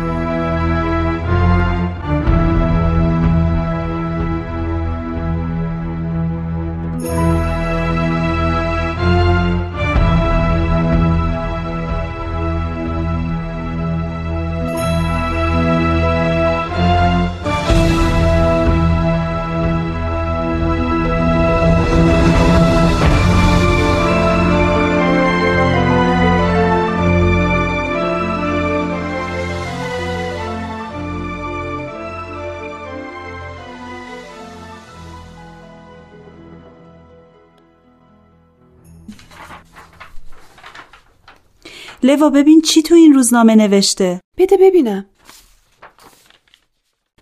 لوا 42.11 42.31
ببین 42.31 42.61
چی 42.61 42.83
تو 42.83 42.95
این 42.95 43.15
روزنامه 43.15 43.55
نوشته. 43.55 44.21
بده 44.39 44.57
ببینم. 44.57 45.07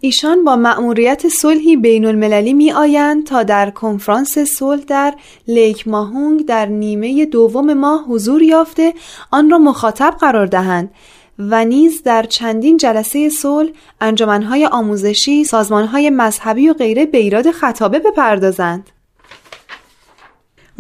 ایشان 0.00 0.44
با 0.44 0.56
مأموریت 0.56 1.28
صلحی 1.28 1.76
بین 1.76 2.04
المللی 2.04 2.52
می 2.54 2.72
آیند 2.72 3.26
تا 3.26 3.42
در 3.42 3.70
کنفرانس 3.70 4.38
صلح 4.38 4.84
در 4.84 5.14
لیک 5.48 5.88
ماهونگ 5.88 6.46
در 6.46 6.66
نیمه 6.66 7.26
دوم 7.26 7.74
ماه 7.74 8.04
حضور 8.04 8.42
یافته 8.42 8.94
آن 9.30 9.50
را 9.50 9.58
مخاطب 9.58 10.14
قرار 10.20 10.46
دهند 10.46 10.90
و 11.38 11.64
نیز 11.64 12.02
در 12.02 12.22
چندین 12.22 12.76
جلسه 12.76 13.28
صلح 13.28 13.70
انجمنهای 14.00 14.66
آموزشی 14.66 15.44
سازمانهای 15.44 16.10
مذهبی 16.10 16.68
و 16.68 16.74
غیره 16.74 17.06
به 17.06 17.18
ایراد 17.18 17.50
خطابه 17.50 17.98
بپردازند. 17.98 18.90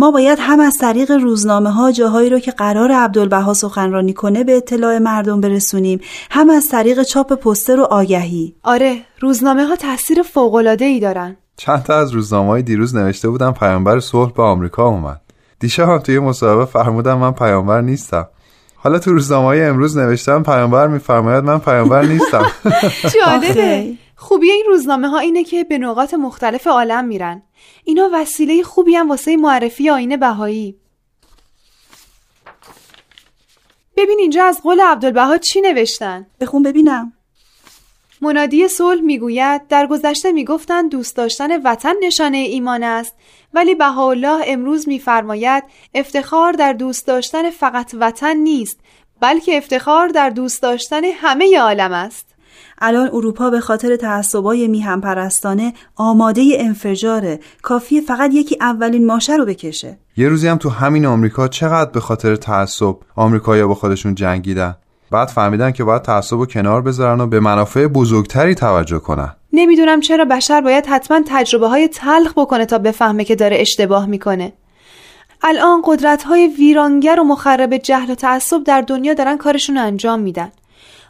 ما 0.00 0.10
باید 0.10 0.38
هم 0.40 0.60
از 0.60 0.76
طریق 0.80 1.10
روزنامه 1.10 1.70
ها 1.70 1.92
جاهایی 1.92 2.30
رو 2.30 2.38
که 2.38 2.50
قرار 2.50 2.92
عبدالبها 2.92 3.54
سخنرانی 3.54 4.12
کنه 4.12 4.44
به 4.44 4.56
اطلاع 4.56 4.98
مردم 4.98 5.40
برسونیم. 5.40 6.00
هم 6.30 6.50
از 6.50 6.68
طریق 6.68 7.02
چاپ 7.02 7.32
پوستر 7.32 7.80
و 7.80 7.84
آگهی. 7.84 8.54
آره 8.62 8.96
روزنامه 9.20 9.64
ها 9.64 9.76
تاثیر 9.76 10.22
فوق 10.22 10.54
العاده 10.54 10.84
ای 10.84 11.00
دارن. 11.00 11.36
چند 11.56 11.82
تا 11.82 11.94
از 11.98 12.10
روزنامه 12.10 12.48
های 12.48 12.62
دیروز 12.62 12.96
نوشته 12.96 13.28
بودم 13.28 13.52
پیامبر 13.52 14.00
صلح 14.00 14.32
به 14.32 14.42
آمریکا 14.42 14.86
اومد. 14.86 15.20
دیشب 15.60 15.88
هم 15.88 15.98
توی 15.98 16.18
مصاحبه 16.18 16.64
فرمودم 16.64 17.18
من 17.18 17.32
پیامبر 17.32 17.80
نیستم. 17.80 18.28
حالا 18.76 18.98
تو 18.98 19.12
روزنامه 19.12 19.46
های 19.46 19.64
امروز 19.64 19.98
نوشتم 19.98 20.42
پیامبر 20.42 20.86
میفرماید 20.86 21.44
من 21.44 21.58
پیامبر 21.58 22.02
نیستم. 22.02 22.46
جالبه. 23.14 23.97
خوبی 24.20 24.50
این 24.50 24.64
روزنامه 24.68 25.08
ها 25.08 25.18
اینه 25.18 25.44
که 25.44 25.64
به 25.64 25.78
نقاط 25.78 26.14
مختلف 26.14 26.66
عالم 26.66 27.04
میرن. 27.04 27.42
اینا 27.84 28.10
وسیله 28.12 28.62
خوبی 28.62 28.94
هم 28.94 29.08
واسه 29.08 29.36
معرفی 29.36 29.90
آینه 29.90 30.16
بهایی. 30.16 30.76
ببین 33.96 34.18
اینجا 34.18 34.44
از 34.44 34.62
قول 34.62 34.80
عبدالبها 34.80 35.38
چی 35.38 35.60
نوشتن؟ 35.60 36.26
بخون 36.40 36.62
ببینم. 36.62 37.12
منادی 38.20 38.68
صلح 38.68 39.00
می‌گوید 39.00 39.66
در 39.68 39.86
گذشته 39.86 40.32
می‌گفتند 40.32 40.90
دوست 40.90 41.16
داشتن 41.16 41.62
وطن 41.62 41.94
نشانه 42.02 42.38
ایمان 42.38 42.82
است 42.82 43.14
ولی 43.54 43.74
بهاءالله 43.74 44.42
امروز 44.46 44.88
میفرماید 44.88 45.64
افتخار 45.94 46.52
در 46.52 46.72
دوست 46.72 47.06
داشتن 47.06 47.50
فقط 47.50 47.94
وطن 48.00 48.36
نیست 48.36 48.80
بلکه 49.20 49.56
افتخار 49.56 50.08
در 50.08 50.30
دوست 50.30 50.62
داشتن 50.62 51.04
همه 51.04 51.58
عالم 51.58 51.92
است. 51.92 52.27
الان 52.80 53.10
اروپا 53.12 53.50
به 53.50 53.60
خاطر 53.60 53.96
تعصبای 53.96 54.68
میهم 54.68 55.00
پرستانه 55.00 55.72
آماده 55.96 56.42
انفجاره 56.58 57.40
کافی 57.62 58.00
فقط 58.00 58.30
یکی 58.34 58.56
اولین 58.60 59.06
ماشه 59.06 59.36
رو 59.36 59.44
بکشه. 59.44 59.98
یه 60.16 60.28
روزی 60.28 60.48
هم 60.48 60.56
تو 60.56 60.68
همین 60.68 61.06
آمریکا 61.06 61.48
چقدر 61.48 61.90
به 61.90 62.00
خاطر 62.00 62.36
تعصب 62.36 62.96
آمریکایی‌ها 63.16 63.68
با 63.68 63.74
خودشون 63.74 64.14
جنگیدن؟ 64.14 64.76
بعد 65.10 65.28
فهمیدن 65.28 65.70
که 65.70 65.84
باید 65.84 66.02
تعصب 66.02 66.38
و 66.38 66.46
کنار 66.46 66.82
بذارن 66.82 67.20
و 67.20 67.26
به 67.26 67.40
منافع 67.40 67.86
بزرگتری 67.86 68.54
توجه 68.54 68.98
کنن. 68.98 69.36
نمی‌دونم 69.52 70.00
چرا 70.00 70.24
بشر 70.24 70.60
باید 70.60 70.86
حتما 70.86 71.20
تجربه 71.26 71.68
های 71.68 71.88
تلخ 71.88 72.32
بکنه 72.36 72.66
تا 72.66 72.78
بفهمه 72.78 73.24
که 73.24 73.34
داره 73.34 73.56
اشتباه 73.60 74.06
می‌کنه. 74.06 74.52
الان 75.42 75.82
قدرت 75.84 76.22
های 76.22 76.48
ویرانگر 76.58 77.20
و 77.20 77.24
مخرب 77.24 77.76
جهل 77.76 78.10
و 78.10 78.14
تعصب 78.14 78.64
در 78.64 78.80
دنیا 78.80 79.14
دارن 79.14 79.36
کارشون 79.36 79.76
رو 79.76 79.82
انجام 79.82 80.20
میدن. 80.20 80.52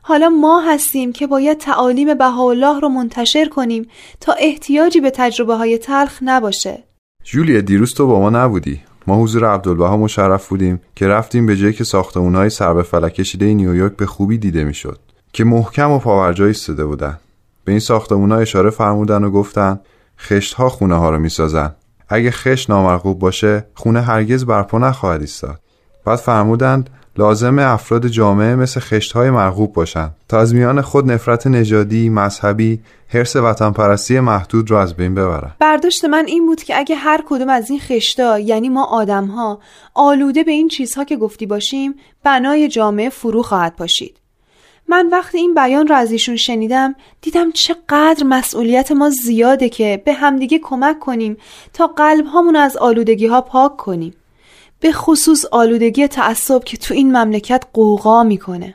حالا 0.08 0.28
ما 0.28 0.60
هستیم 0.60 1.12
که 1.12 1.26
باید 1.26 1.58
تعالیم 1.58 2.14
بهاءالله 2.14 2.80
رو 2.80 2.88
منتشر 2.88 3.48
کنیم 3.48 3.88
تا 4.20 4.32
احتیاجی 4.38 5.00
به 5.00 5.10
تجربه 5.10 5.54
های 5.54 5.78
تلخ 5.78 6.18
نباشه. 6.22 6.84
جولیا 7.24 7.60
دیروز 7.60 7.94
تو 7.94 8.06
با 8.06 8.20
ما 8.20 8.30
نبودی. 8.30 8.80
ما 9.06 9.22
حضور 9.22 9.44
عبدالبها 9.44 9.96
مشرف 9.96 10.48
بودیم 10.48 10.80
که 10.96 11.08
رفتیم 11.08 11.46
به 11.46 11.56
جایی 11.56 11.72
که 11.72 11.84
ساختمونهای 11.84 12.50
سر 12.50 12.74
به 12.74 12.82
فلک 12.82 13.14
کشیده 13.14 13.54
نیویورک 13.54 13.96
به 13.96 14.06
خوبی 14.06 14.38
دیده 14.38 14.64
می‌شد. 14.64 14.98
که 15.32 15.44
محکم 15.44 15.90
و 15.90 15.98
پاورجا 15.98 16.46
ایستاده 16.46 16.84
بودن. 16.84 17.18
به 17.64 17.72
این 17.72 17.80
ساختمونها 17.80 18.38
اشاره 18.38 18.70
فرمودن 18.70 19.24
و 19.24 19.30
گفتن 19.30 19.80
خشت 20.18 20.54
ها 20.54 20.68
خونه 20.68 20.94
ها 20.94 21.10
رو 21.10 21.18
می‌سازن. 21.18 21.74
اگه 22.08 22.30
خشت 22.30 22.70
نامرغوب 22.70 23.18
باشه 23.18 23.66
خونه 23.74 24.00
هرگز 24.00 24.44
برپا 24.44 24.78
نخواهد 24.78 25.20
ایستاد. 25.20 25.60
بعد 26.04 26.18
فرمودند 26.18 26.90
لازم 27.18 27.58
افراد 27.58 28.06
جامعه 28.06 28.54
مثل 28.54 28.80
خشتهای 28.80 29.30
مرغوب 29.30 29.72
باشند 29.72 30.14
تا 30.28 30.38
از 30.38 30.54
میان 30.54 30.80
خود 30.80 31.10
نفرت 31.10 31.46
نژادی، 31.46 32.08
مذهبی، 32.08 32.80
حرس 33.08 33.36
وطن 33.36 33.70
پرستی 33.70 34.20
محدود 34.20 34.70
را 34.70 34.82
از 34.82 34.94
بین 34.94 35.14
ببرن. 35.14 35.50
برداشت 35.58 36.04
من 36.04 36.24
این 36.26 36.46
بود 36.46 36.62
که 36.62 36.78
اگه 36.78 36.96
هر 36.96 37.24
کدوم 37.28 37.48
از 37.48 37.70
این 37.70 37.80
خشتا 37.80 38.38
یعنی 38.38 38.68
ما 38.68 38.84
آدمها 38.84 39.60
آلوده 39.94 40.44
به 40.44 40.50
این 40.50 40.68
چیزها 40.68 41.04
که 41.04 41.16
گفتی 41.16 41.46
باشیم 41.46 41.94
بنای 42.24 42.68
جامعه 42.68 43.08
فرو 43.08 43.42
خواهد 43.42 43.76
پاشید. 43.76 44.16
من 44.88 45.08
وقتی 45.12 45.38
این 45.38 45.54
بیان 45.54 45.86
را 45.86 45.96
از 45.96 46.12
ایشون 46.12 46.36
شنیدم 46.36 46.94
دیدم 47.20 47.52
چقدر 47.52 48.24
مسئولیت 48.24 48.92
ما 48.92 49.10
زیاده 49.10 49.68
که 49.68 50.02
به 50.04 50.12
همدیگه 50.12 50.58
کمک 50.58 50.98
کنیم 50.98 51.36
تا 51.72 51.86
قلب 51.86 52.26
هامون 52.26 52.56
از 52.56 52.76
آلودگی 52.76 53.26
ها 53.26 53.40
پاک 53.40 53.76
کنیم. 53.76 54.14
به 54.80 54.92
خصوص 54.92 55.44
آلودگی 55.44 56.08
تعصب 56.08 56.64
که 56.64 56.76
تو 56.76 56.94
این 56.94 57.16
مملکت 57.16 57.64
قوقا 57.72 58.22
می‌کنه. 58.22 58.74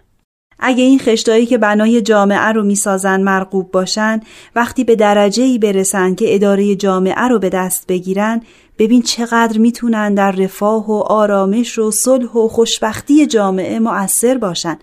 اگه 0.60 0.84
این 0.84 1.00
خشتایی 1.00 1.46
که 1.46 1.58
بنای 1.58 2.02
جامعه 2.02 2.52
رو 2.52 2.64
می‌سازن 2.64 3.22
مرغوب 3.22 3.72
باشن 3.72 4.22
وقتی 4.56 4.84
به 4.84 4.96
درجه 4.96 5.44
ای 5.44 5.60
برسن 5.60 6.16
که 6.16 6.36
اداره 6.36 6.76
جامعه 6.76 7.28
رو 7.28 7.40
به 7.40 7.50
دست 7.50 7.88
بگیرن 7.88 8.42
ببین 8.78 9.02
چقدر 9.02 9.58
می‌تونن 9.58 10.14
در 10.14 10.32
رفاه 10.32 10.88
و 10.88 10.94
آرامش 10.94 11.80
و 11.80 11.92
صلح 11.92 12.32
و 12.32 12.48
خوشبختی 12.48 13.26
جامعه 13.26 13.80
مؤثر 13.80 14.38
باشن. 14.38 14.80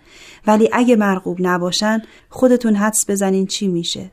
ولی 0.47 0.69
اگه 0.73 0.97
مرغوب 0.97 1.37
نباشن 1.41 2.03
خودتون 2.29 2.75
حدس 2.75 3.05
بزنین 3.09 3.47
چی 3.47 3.69
میشه؟ 3.69 4.11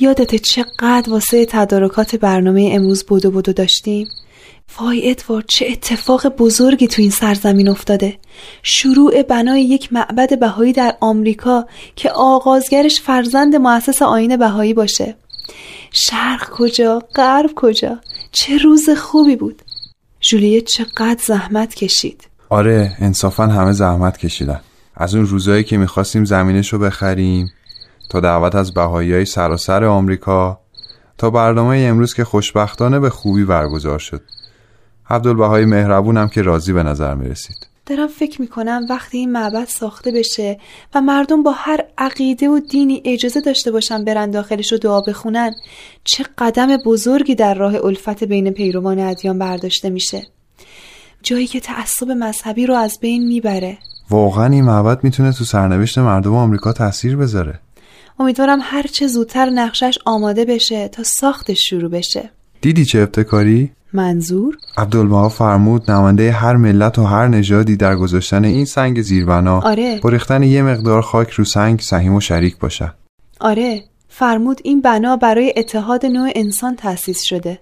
یادت 0.00 0.34
چقدر 0.34 1.10
واسه 1.10 1.46
تدارکات 1.46 2.16
برنامه 2.16 2.70
امروز 2.72 3.04
بودو 3.04 3.30
بودو 3.30 3.52
داشتیم؟ 3.52 4.08
وای 4.80 5.10
ادوارد 5.10 5.44
چه 5.48 5.66
اتفاق 5.70 6.26
بزرگی 6.26 6.86
تو 6.86 7.02
این 7.02 7.10
سرزمین 7.10 7.68
افتاده. 7.68 8.18
شروع 8.62 9.22
بنای 9.22 9.62
یک 9.62 9.92
معبد 9.92 10.38
بهایی 10.38 10.72
در 10.72 10.96
آمریکا 11.00 11.66
که 11.96 12.10
آغازگرش 12.10 13.00
فرزند 13.00 13.56
مؤسس 13.56 14.02
آین 14.02 14.36
بهایی 14.36 14.74
باشه. 14.74 15.16
شرق 15.92 16.50
کجا؟ 16.50 17.02
غرب 17.14 17.50
کجا؟ 17.56 17.98
چه 18.32 18.58
روز 18.58 18.90
خوبی 18.90 19.36
بود. 19.36 19.62
جولیت 20.20 20.64
چقدر 20.64 21.20
زحمت 21.26 21.74
کشید. 21.74 22.28
آره 22.48 22.96
انصافا 22.98 23.46
همه 23.46 23.72
زحمت 23.72 24.18
کشیدن. 24.18 24.60
از 24.94 25.14
اون 25.14 25.26
روزایی 25.26 25.64
که 25.64 25.76
می‌خواستیم 25.76 26.24
زمینش 26.24 26.72
رو 26.72 26.78
بخریم. 26.78 27.50
تا 28.08 28.20
دعوت 28.20 28.54
از 28.54 28.74
بهایی 28.74 29.12
های 29.12 29.24
سراسر 29.24 29.84
آمریکا 29.84 30.60
تا 31.18 31.30
برنامه 31.30 31.76
امروز 31.76 32.14
که 32.14 32.24
خوشبختانه 32.24 33.00
به 33.00 33.10
خوبی 33.10 33.44
برگزار 33.44 33.98
شد. 33.98 34.22
عبدالبهای 35.10 35.64
مهربونم 35.64 36.28
که 36.28 36.42
راضی 36.42 36.72
به 36.72 36.82
نظر 36.82 37.14
می 37.14 37.28
رسید 37.28 37.68
دارم 37.86 38.06
فکر 38.06 38.40
می‌کنم 38.40 38.86
وقتی 38.90 39.18
این 39.18 39.32
معبد 39.32 39.64
ساخته 39.64 40.12
بشه 40.12 40.58
و 40.94 41.00
مردم 41.00 41.42
با 41.42 41.52
هر 41.52 41.84
عقیده 41.98 42.48
و 42.48 42.60
دینی 42.70 43.02
اجازه 43.04 43.40
داشته 43.40 43.70
باشن 43.70 44.04
برن 44.04 44.30
داخلش 44.30 44.72
رو 44.72 44.78
دعا 44.78 45.00
بخونن 45.00 45.54
چه 46.04 46.24
قدم 46.38 46.76
بزرگی 46.76 47.34
در 47.34 47.54
راه 47.54 47.84
الفت 47.84 48.24
بین 48.24 48.50
پیروان 48.50 48.98
ادیان 48.98 49.38
برداشته 49.38 49.90
میشه. 49.90 50.22
جایی 51.22 51.46
که 51.46 51.60
تعصب 51.60 52.10
مذهبی 52.10 52.66
رو 52.66 52.74
از 52.74 52.98
بین 53.00 53.28
می‌بره. 53.28 53.78
واقعا 54.10 54.46
این 54.46 54.64
معبد 54.64 55.04
می‌تونه 55.04 55.32
تو 55.32 55.44
سرنوشت 55.44 55.98
مردم 55.98 56.34
آمریکا 56.34 56.72
تاثیر 56.72 57.16
بذاره. 57.16 57.60
امیدوارم 58.18 58.58
هر 58.62 58.82
چه 58.82 59.06
زودتر 59.06 59.50
نقشش 59.50 59.98
آماده 60.04 60.44
بشه 60.44 60.88
تا 60.88 61.02
ساختش 61.02 61.68
شروع 61.68 61.90
بشه. 61.90 62.30
دیدی 62.60 62.84
چه 62.84 62.98
ابتکاری؟ 62.98 63.72
منظور؟ 63.92 64.56
عبدالبها 64.76 65.28
فرمود 65.28 65.90
نماینده 65.90 66.32
هر 66.32 66.56
ملت 66.56 66.98
و 66.98 67.04
هر 67.04 67.28
نژادی 67.28 67.76
در 67.76 67.96
گذاشتن 67.96 68.44
این 68.44 68.64
سنگ 68.64 69.02
زیربنا 69.02 69.60
آره. 69.60 70.00
با 70.02 70.08
ریختن 70.08 70.42
یه 70.42 70.62
مقدار 70.62 71.02
خاک 71.02 71.30
رو 71.30 71.44
سنگ 71.44 71.80
سهیم 71.80 72.14
و 72.14 72.20
شریک 72.20 72.58
باشه. 72.58 72.92
آره. 73.40 73.84
فرمود 74.08 74.60
این 74.64 74.80
بنا 74.80 75.16
برای 75.16 75.54
اتحاد 75.56 76.06
نوع 76.06 76.30
انسان 76.34 76.76
تأسیس 76.76 77.22
شده. 77.22 77.58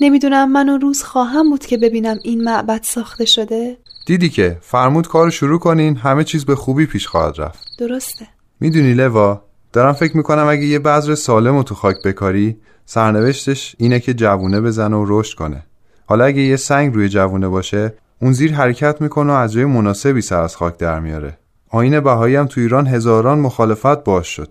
نمی‌دونم 0.00 0.52
من 0.52 0.68
اون 0.68 0.80
روز 0.80 1.02
خواهم 1.02 1.50
بود 1.50 1.66
که 1.66 1.78
ببینم 1.78 2.18
این 2.24 2.44
معبد 2.44 2.82
ساخته 2.82 3.24
شده. 3.24 3.76
دیدی 4.06 4.28
که؟ 4.28 4.58
فرمود 4.60 5.08
کار 5.08 5.30
شروع 5.30 5.58
کنین 5.58 5.96
همه 5.96 6.24
چیز 6.24 6.44
به 6.44 6.56
خوبی 6.56 6.86
پیش 6.86 7.06
خواهد 7.06 7.40
رفت. 7.40 7.66
درسته. 7.78 8.26
می‌دونی 8.60 8.94
لوا؟ 8.94 9.42
دارم 9.72 9.92
فکر 9.92 10.16
می‌کنم 10.16 10.46
اگه 10.48 10.64
یه 10.64 10.78
بذر 10.78 11.14
سالم 11.14 11.56
رو 11.56 11.62
تو 11.62 11.74
خاک 11.74 12.02
بکاری 12.04 12.56
سرنوشتش 12.86 13.76
اینه 13.78 14.00
که 14.00 14.14
جوونه 14.14 14.60
بزنه 14.60 14.96
و 14.96 15.04
رشد 15.08 15.38
کنه. 15.38 15.62
حالا 16.06 16.24
اگه 16.24 16.42
یه 16.42 16.56
سنگ 16.56 16.94
روی 16.94 17.08
جوونه 17.08 17.48
باشه 17.48 17.94
اون 18.22 18.32
زیر 18.32 18.54
حرکت 18.54 19.00
می‌کنه 19.00 19.32
و 19.32 19.36
از 19.36 19.52
جای 19.52 19.64
مناسبی 19.64 20.20
سر 20.20 20.40
از 20.40 20.56
خاک 20.56 20.76
در 20.76 21.00
میاره. 21.00 21.38
آین 21.70 22.00
بهایی 22.00 22.36
هم 22.36 22.46
تو 22.46 22.60
ایران 22.60 22.86
هزاران 22.86 23.38
مخالفت 23.38 24.04
باش 24.04 24.28
شد. 24.28 24.48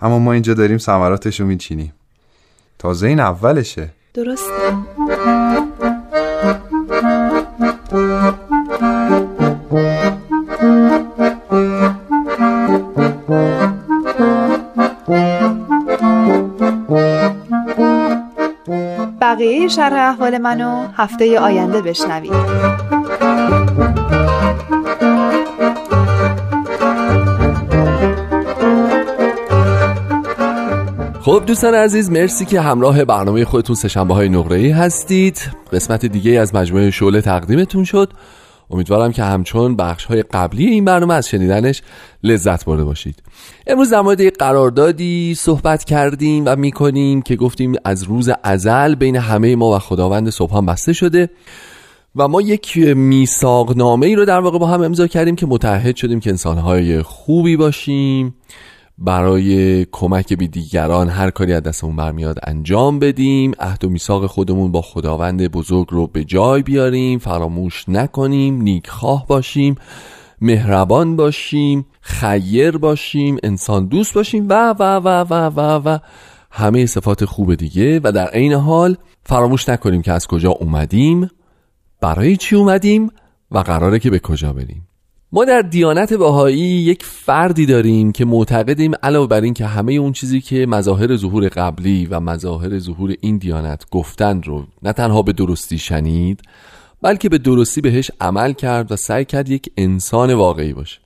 اما 0.00 0.18
ما 0.18 0.32
اینجا 0.32 0.54
داریم 0.54 0.78
ثمراتش 0.78 1.40
رو 1.40 1.46
میچینیم. 1.46 1.92
تازه 2.78 3.06
این 3.06 3.20
اولشه. 3.20 3.90
درسته. 4.14 4.72
شرح 19.68 20.10
احوال 20.10 20.38
منو 20.38 20.86
هفته 20.96 21.40
آینده 21.40 21.82
بشنوید. 21.82 22.32
خب 31.20 31.42
دوستان 31.46 31.74
عزیز 31.74 32.10
مرسی 32.10 32.44
که 32.44 32.60
همراه 32.60 33.04
برنامه 33.04 33.44
خودتون 33.44 33.76
سشنبه 33.76 34.14
های 34.14 34.28
نقره 34.28 34.74
هستید. 34.74 35.50
قسمت 35.72 36.06
دیگه 36.06 36.40
از 36.40 36.54
مجموعه 36.54 36.90
شعله 36.90 37.20
تقدیمتون 37.20 37.84
شد. 37.84 38.12
امیدوارم 38.74 39.12
که 39.12 39.22
همچون 39.22 39.76
بخش 39.76 40.04
های 40.04 40.22
قبلی 40.22 40.66
این 40.66 40.84
برنامه 40.84 41.14
از 41.14 41.28
شنیدنش 41.28 41.82
لذت 42.22 42.64
برده 42.64 42.84
باشید. 42.84 43.22
امروز 43.66 43.90
در 43.90 44.00
مورد 44.00 44.36
قراردادی 44.36 45.34
صحبت 45.34 45.84
کردیم 45.84 46.42
و 46.46 46.56
می‌کنیم 46.56 47.22
که 47.22 47.36
گفتیم 47.36 47.74
از 47.84 48.02
روز 48.02 48.30
ازل 48.42 48.94
بین 48.94 49.16
همه 49.16 49.56
ما 49.56 49.76
و 49.76 49.78
خداوند 49.78 50.30
صبحان 50.30 50.66
بسته 50.66 50.92
شده 50.92 51.30
و 52.16 52.28
ما 52.28 52.40
یک 52.40 52.76
میثاقنامه 52.96 54.06
ای 54.06 54.14
رو 54.14 54.24
در 54.24 54.40
واقع 54.40 54.58
با 54.58 54.66
هم 54.66 54.82
امضا 54.82 55.06
کردیم 55.06 55.36
که 55.36 55.46
متحد 55.46 55.96
شدیم 55.96 56.20
که 56.20 56.30
انسانهای 56.30 57.02
خوبی 57.02 57.56
باشیم. 57.56 58.34
برای 58.98 59.84
کمک 59.84 60.32
به 60.32 60.46
دیگران 60.46 61.08
هر 61.08 61.30
کاری 61.30 61.52
از 61.52 61.62
دستمون 61.62 61.96
برمیاد 61.96 62.38
انجام 62.42 62.98
بدیم. 62.98 63.52
عهد 63.58 63.84
و 63.84 63.88
میثاق 63.88 64.26
خودمون 64.26 64.72
با 64.72 64.82
خداوند 64.82 65.48
بزرگ 65.48 65.86
رو 65.90 66.06
به 66.06 66.24
جای 66.24 66.62
بیاریم. 66.62 67.18
فراموش 67.18 67.88
نکنیم. 67.88 68.62
نیکخواه 68.62 69.26
باشیم. 69.26 69.74
مهربان 70.40 71.16
باشیم. 71.16 71.86
خیر 72.00 72.78
باشیم. 72.78 73.36
انسان 73.42 73.86
دوست 73.86 74.14
باشیم. 74.14 74.46
و 74.48 74.74
و 74.78 74.82
و 74.82 75.08
و 75.30 75.34
و 75.34 75.60
و. 75.60 75.98
همه 76.50 76.86
صفات 76.86 77.24
خوب 77.24 77.54
دیگه. 77.54 78.00
و 78.04 78.12
در 78.12 78.26
عین 78.26 78.52
حال 78.52 78.96
فراموش 79.22 79.68
نکنیم 79.68 80.02
که 80.02 80.12
از 80.12 80.26
کجا 80.26 80.50
اومدیم. 80.50 81.30
برای 82.00 82.36
چی 82.36 82.56
اومدیم؟ 82.56 83.10
و 83.50 83.58
قراره 83.58 83.98
که 83.98 84.10
به 84.10 84.18
کجا 84.18 84.52
بریم. 84.52 84.83
ما 85.34 85.44
در 85.44 85.62
دیانت 85.62 86.14
بهایی 86.14 86.60
یک 86.60 87.02
فردی 87.02 87.66
داریم 87.66 88.12
که 88.12 88.24
معتقدیم 88.24 88.92
علاوه 89.02 89.28
بر 89.28 89.40
این 89.40 89.54
که 89.54 89.66
همه 89.66 89.92
اون 89.92 90.12
چیزی 90.12 90.40
که 90.40 90.66
مظاهر 90.66 91.16
ظهور 91.16 91.48
قبلی 91.48 92.06
و 92.06 92.20
مظاهر 92.20 92.78
ظهور 92.78 93.14
این 93.20 93.38
دیانت 93.38 93.84
گفتند 93.90 94.46
رو 94.46 94.66
نه 94.82 94.92
تنها 94.92 95.22
به 95.22 95.32
درستی 95.32 95.78
شنید 95.78 96.42
بلکه 97.02 97.28
به 97.28 97.38
درستی 97.38 97.80
بهش 97.80 98.10
عمل 98.20 98.52
کرد 98.52 98.92
و 98.92 98.96
سعی 98.96 99.24
کرد 99.24 99.48
یک 99.48 99.72
انسان 99.76 100.34
واقعی 100.34 100.72
باشه. 100.72 101.03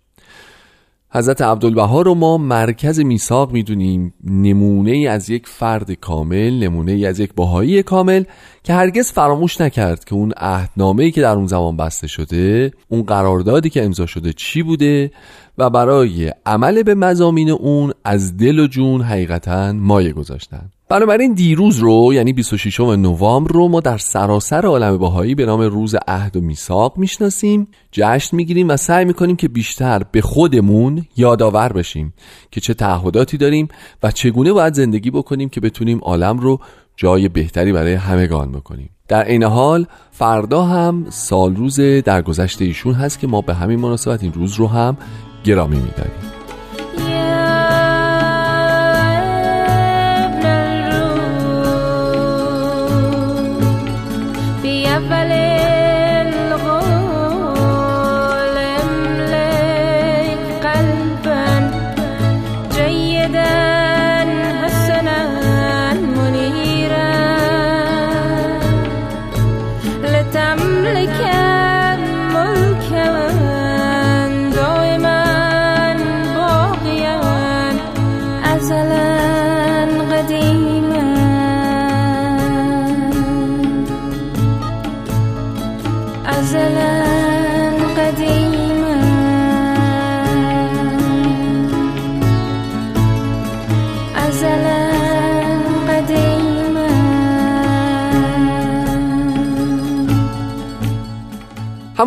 حضرت 1.12 1.42
عبدالبها 1.42 2.02
رو 2.02 2.14
ما 2.14 2.38
مرکز 2.38 3.00
میثاق 3.00 3.52
می‌دونیم. 3.52 4.14
نمونه 4.24 4.90
ای 4.90 5.06
از 5.06 5.30
یک 5.30 5.46
فرد 5.46 5.92
کامل 5.92 6.54
نمونه 6.54 6.92
ای 6.92 7.06
از 7.06 7.20
یک 7.20 7.34
باهایی 7.34 7.82
کامل 7.82 8.24
که 8.62 8.72
هرگز 8.72 9.12
فراموش 9.12 9.60
نکرد 9.60 10.04
که 10.04 10.14
اون 10.14 10.32
عهدنامه 10.36 11.04
ای 11.04 11.10
که 11.10 11.20
در 11.20 11.34
اون 11.34 11.46
زمان 11.46 11.76
بسته 11.76 12.06
شده 12.06 12.72
اون 12.88 13.02
قراردادی 13.02 13.70
که 13.70 13.84
امضا 13.84 14.06
شده 14.06 14.32
چی 14.32 14.62
بوده 14.62 15.10
و 15.58 15.70
برای 15.70 16.32
عمل 16.46 16.82
به 16.82 16.94
مزامین 16.94 17.50
اون 17.50 17.92
از 18.04 18.36
دل 18.36 18.58
و 18.58 18.66
جون 18.66 19.00
حقیقتا 19.00 19.72
مایه 19.72 20.12
گذاشتن. 20.12 20.70
بنابراین 20.88 21.34
دیروز 21.34 21.78
رو 21.78 22.14
یعنی 22.14 22.32
26 22.32 22.80
نوامبر 22.80 23.52
رو 23.52 23.68
ما 23.68 23.80
در 23.80 23.98
سراسر 23.98 24.66
عالم 24.66 24.98
باهایی 24.98 25.34
به 25.34 25.46
نام 25.46 25.60
روز 25.60 25.94
عهد 26.08 26.36
و 26.36 26.40
میثاق 26.40 26.96
می‌شناسیم. 26.96 27.68
جشن 27.92 28.36
می‌گیریم 28.36 28.68
و 28.68 28.76
سعی 28.76 29.04
می‌کنیم 29.04 29.36
که 29.36 29.48
بیشتر 29.48 30.02
به 30.12 30.20
خودمون 30.20 31.06
یادآور 31.16 31.72
بشیم 31.72 32.14
که 32.50 32.60
چه 32.60 32.74
تعهداتی 32.74 33.36
داریم 33.36 33.68
و 34.02 34.10
چگونه 34.10 34.52
باید 34.52 34.74
زندگی 34.74 35.10
بکنیم 35.10 35.48
که 35.48 35.60
بتونیم 35.60 35.98
عالم 35.98 36.38
رو 36.38 36.60
جای 36.96 37.28
بهتری 37.28 37.72
برای 37.72 37.94
همگان 37.94 38.52
بکنیم. 38.52 38.90
در 39.08 39.24
این 39.24 39.42
حال 39.42 39.86
فردا 40.10 40.62
هم 40.62 41.06
سال 41.10 41.56
روز 41.56 41.80
درگذشت 41.80 42.62
ایشون 42.62 42.94
هست 42.94 43.18
که 43.18 43.26
ما 43.26 43.40
به 43.40 43.54
همین 43.54 43.80
مناسبت 43.80 44.22
این 44.22 44.32
روز 44.32 44.54
رو 44.54 44.66
هم 44.66 44.96
گرامی 45.44 45.77
میداریم. 45.77 46.38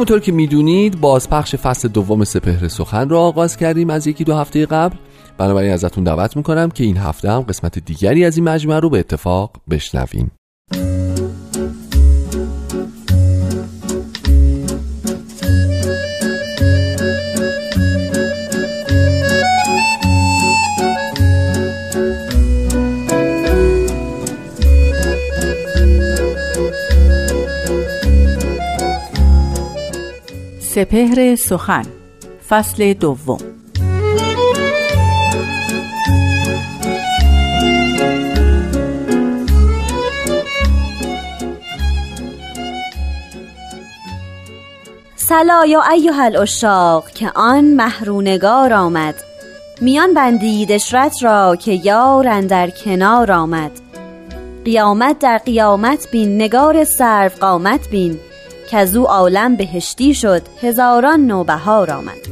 همونطور 0.02 0.20
که 0.20 0.32
می‌دونید 0.32 1.02
بازپخش 1.02 1.56
فصل 1.56 1.88
دوم 1.88 2.24
سپهر 2.24 2.68
سخن 2.68 3.10
رو 3.10 3.18
آغاز 3.18 3.58
کردیم 3.58 3.90
از 3.90 4.08
یکی 4.08 4.24
دو 4.24 4.36
هفته 4.36 4.66
قبل. 4.66 4.96
بنابراین 5.38 5.72
ازتون 5.72 6.04
دعوت 6.04 6.38
می‌کنم 6.38 6.70
که 6.70 6.84
این 6.84 6.98
هفته 6.98 7.32
هم 7.32 7.42
قسمت 7.42 7.80
دیگری 7.80 8.26
از 8.26 8.38
این 8.38 8.50
مجموعه 8.50 8.80
رو 8.80 8.90
به 8.90 9.00
اتفاق 9.00 9.52
بشنویم. 9.70 10.32
سپهر 30.82 31.36
سخن 31.36 31.86
فصل 32.50 32.94
دوم. 32.94 33.38
سلا 45.16 45.66
یا 45.66 45.82
ایها 45.92 46.24
الاشاق 46.24 47.10
که 47.10 47.32
آن 47.36 47.64
محرونگار 47.64 48.74
آمد. 48.74 49.16
میان 49.82 50.14
بندید 50.14 50.72
اشرت 50.72 51.24
را 51.24 51.56
که 51.56 51.72
یار 51.72 52.42
در 52.42 52.70
کنار 52.70 53.32
آمد. 53.32 53.72
قیامت 54.66 55.20
در 55.20 55.38
قیامت 55.38 56.08
بین 56.12 56.36
نگار 56.36 56.84
سرو 56.84 57.32
قامت 57.40 57.90
بین. 57.90 58.20
که 58.72 58.78
از 58.78 58.96
او 58.96 59.08
عالم 59.08 59.56
بهشتی 59.56 60.14
شد 60.14 60.42
هزاران 60.62 61.20
نوبهار 61.20 61.92
آمد. 61.92 62.28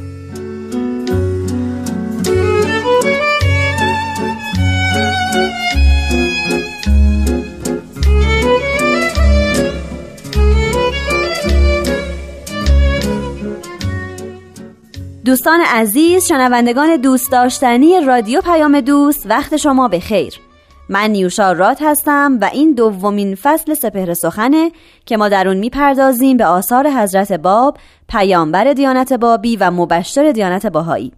دوستان 15.25 15.62
عزیز 15.62 16.25
شنوندگان 16.25 16.97
دوست 16.97 17.32
داشتنی 17.32 18.02
رادیو 18.02 18.41
پیام 18.41 18.82
دوست 18.82 19.25
وقت 19.25 19.58
شما 19.58 19.88
به 19.88 19.99
خیر 19.99 20.49
من 20.89 21.10
نیوشا 21.10 21.52
رات 21.52 21.78
هستم 21.82 22.38
و 22.41 22.49
این 22.54 22.73
دومین 22.73 23.36
فصل 23.36 23.73
سپهر 23.73 24.13
سخنه 24.13 24.71
که 25.06 25.17
ما 25.17 25.30
در 25.30 25.47
اون 25.47 25.58
می‌پردازیم 25.58 26.38
به 26.38 26.45
آثار 26.45 26.89
حضرت 26.89 27.34
باب 27.34 27.78
پیامبر 28.10 28.73
دیانت 28.73 29.13
بابی 29.13 29.56
و 29.56 29.71
مبشر 29.71 30.32
دیانت 30.32 30.65
باهایی 30.65 31.13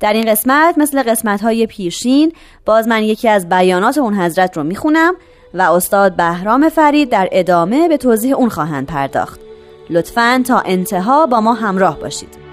در 0.00 0.12
این 0.12 0.30
قسمت 0.30 0.78
مثل 0.78 1.02
قسمت 1.02 1.42
های 1.42 1.66
پیشین 1.66 2.32
باز 2.64 2.88
من 2.88 3.02
یکی 3.02 3.28
از 3.28 3.48
بیانات 3.48 3.98
اون 3.98 4.14
حضرت 4.14 4.56
رو 4.56 4.64
می‌خونم 4.64 5.14
و 5.54 5.62
استاد 5.62 6.16
بهرام 6.16 6.68
فرید 6.68 7.08
در 7.08 7.28
ادامه 7.32 7.88
به 7.88 7.96
توضیح 7.96 8.36
اون 8.36 8.48
خواهند 8.48 8.86
پرداخت. 8.86 9.40
لطفا 9.90 10.42
تا 10.46 10.60
انتها 10.60 11.26
با 11.26 11.40
ما 11.40 11.54
همراه 11.54 12.00
باشید. 12.00 12.45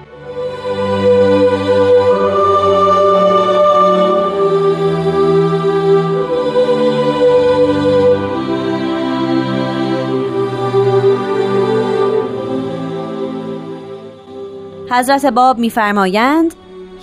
حضرت 14.93 15.25
باب 15.25 15.59
میفرمایند 15.59 16.53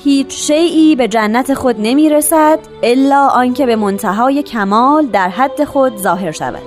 هیچ 0.04 0.46
شیعی 0.46 0.96
به 0.96 1.08
جنت 1.08 1.54
خود 1.54 1.76
نمی 1.78 2.08
رسد 2.10 2.58
الا 2.82 3.26
آنکه 3.26 3.66
به 3.66 3.76
منتهای 3.76 4.42
کمال 4.42 5.06
در 5.06 5.28
حد 5.28 5.64
خود 5.64 5.96
ظاهر 5.96 6.30
شود. 6.30 6.62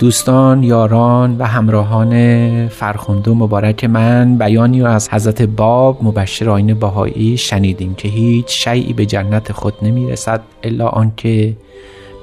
دوستان 0.00 0.62
یاران 0.62 1.38
و 1.38 1.44
همراهان 1.44 2.68
فرخنده 2.68 3.30
مبارک 3.30 3.84
من. 3.84 4.38
بیانی 4.38 4.82
از 4.82 5.08
حضرت 5.08 5.42
باب 5.42 6.04
مبشر 6.04 6.50
آین 6.50 6.74
بهایی 6.74 7.36
شنیدیم 7.36 7.94
که 7.94 8.08
هیچ 8.08 8.64
شیعی 8.64 8.92
به 8.92 9.06
جنت 9.06 9.52
خود 9.52 9.74
نمی‌رسد 9.82 10.40
الا 10.62 10.88
آنکه 10.88 11.56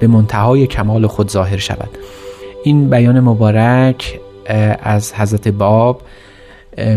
به 0.00 0.06
منتهای 0.06 0.66
کمال 0.66 1.06
خود 1.06 1.30
ظاهر 1.30 1.56
شود. 1.56 1.88
این 2.64 2.90
بیان 2.90 3.20
مبارک 3.20 4.20
از 4.82 5.14
حضرت 5.14 5.48
باب 5.48 6.02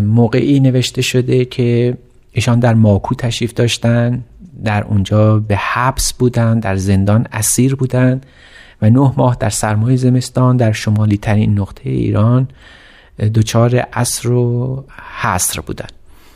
موقعی 0.04 0.60
نوشته 0.60 1.02
شده 1.02 1.46
که 1.46 1.98
ایشان 2.32 2.60
در 2.60 2.74
ماکو 2.74 3.16
تشریف 3.16 3.54
داشتن 3.54 4.24
در 4.64 4.84
اونجا 4.84 5.40
به 5.40 5.56
حبس 5.56 6.14
بودن 6.14 6.60
در 6.60 6.76
زندان 6.76 7.28
اسیر 7.32 7.76
بودند 7.76 8.26
و 8.82 8.90
نه 8.90 9.14
ماه 9.18 9.38
در 9.40 9.50
سرمای 9.50 9.98
زمستان 9.98 10.58
در 10.58 10.72
شمالی 10.72 11.18
ترین 11.18 11.60
نقطه 11.60 11.90
ایران 11.90 12.48
دچار 13.36 13.76
عصر 13.76 14.30
و 14.30 14.84
حصر 15.22 15.62
بودن. 15.62 15.88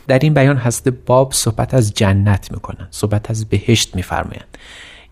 در 0.08 0.18
این 0.18 0.34
بیان 0.34 0.58
حضرت 0.58 0.94
باب 1.06 1.32
صحبت 1.32 1.74
از 1.74 1.94
جنت 1.94 2.52
می‌کنن 2.52 2.88
صحبت 2.90 3.30
از 3.30 3.44
بهشت 3.44 3.96
میفرمایند. 3.96 4.58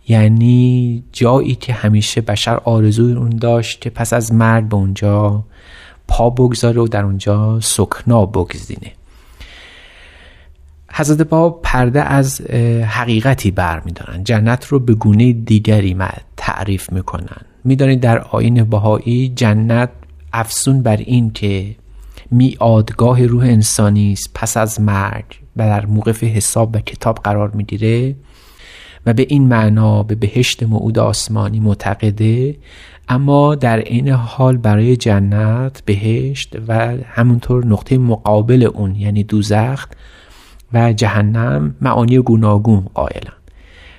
یعنی 0.08 1.04
جایی 1.12 1.54
که 1.54 1.72
همیشه 1.72 2.20
بشر 2.20 2.56
آرزوی 2.56 3.12
اون 3.12 3.30
داشت 3.30 3.80
که 3.80 3.90
پس 3.90 4.12
از 4.12 4.32
مرگ 4.32 4.68
به 4.68 4.76
اونجا 4.76 5.44
پا 6.08 6.30
بگذاره 6.30 6.80
و 6.80 6.88
در 6.88 7.04
اونجا 7.04 7.60
سکنا 7.60 8.26
بگزینه. 8.26 8.92
حضرت 10.96 11.22
باب 11.22 11.60
پرده 11.62 12.02
از 12.02 12.40
حقیقتی 12.86 13.50
بر 13.50 13.80
میدارن. 13.80 14.24
جنت 14.24 14.64
رو 14.66 14.78
به 14.78 14.94
گونه 14.94 15.32
دیگری 15.32 15.96
تعریف 16.36 16.92
می‌کنن. 16.92 17.40
می‌دانید 17.64 18.00
در 18.00 18.18
آین 18.18 18.64
بهایی 18.64 19.28
جنت 19.28 19.90
افسون 20.32 20.82
بر 20.82 20.96
این 20.96 21.30
که 21.30 21.74
میادگاه 22.30 23.26
روح 23.26 23.44
انسانی 23.44 24.12
است 24.12 24.30
پس 24.34 24.56
از 24.56 24.80
مرگ 24.80 25.24
و 25.56 25.66
در 25.66 25.86
موقف 25.86 26.24
حساب 26.24 26.76
و 26.76 26.78
کتاب 26.78 27.18
قرار 27.24 27.50
می‌گیره 27.50 28.16
و 29.06 29.12
به 29.12 29.26
این 29.28 29.48
معنا 29.48 30.02
به 30.02 30.14
بهشت 30.14 30.62
موعود 30.62 30.98
آسمانی 30.98 31.60
معتقده 31.60 32.56
اما 33.08 33.54
در 33.54 33.78
این 33.78 34.08
حال 34.08 34.56
برای 34.56 34.96
جنت 34.96 35.82
بهشت 35.84 36.56
و 36.68 36.96
همونطور 37.04 37.66
نقطه 37.66 37.98
مقابل 37.98 38.62
اون 38.74 38.94
یعنی 38.94 39.24
دوزخ 39.24 39.86
و 40.74 40.92
جهنم 40.92 41.74
معانی 41.80 42.18
گوناگون 42.18 42.86
قائلن. 42.94 43.32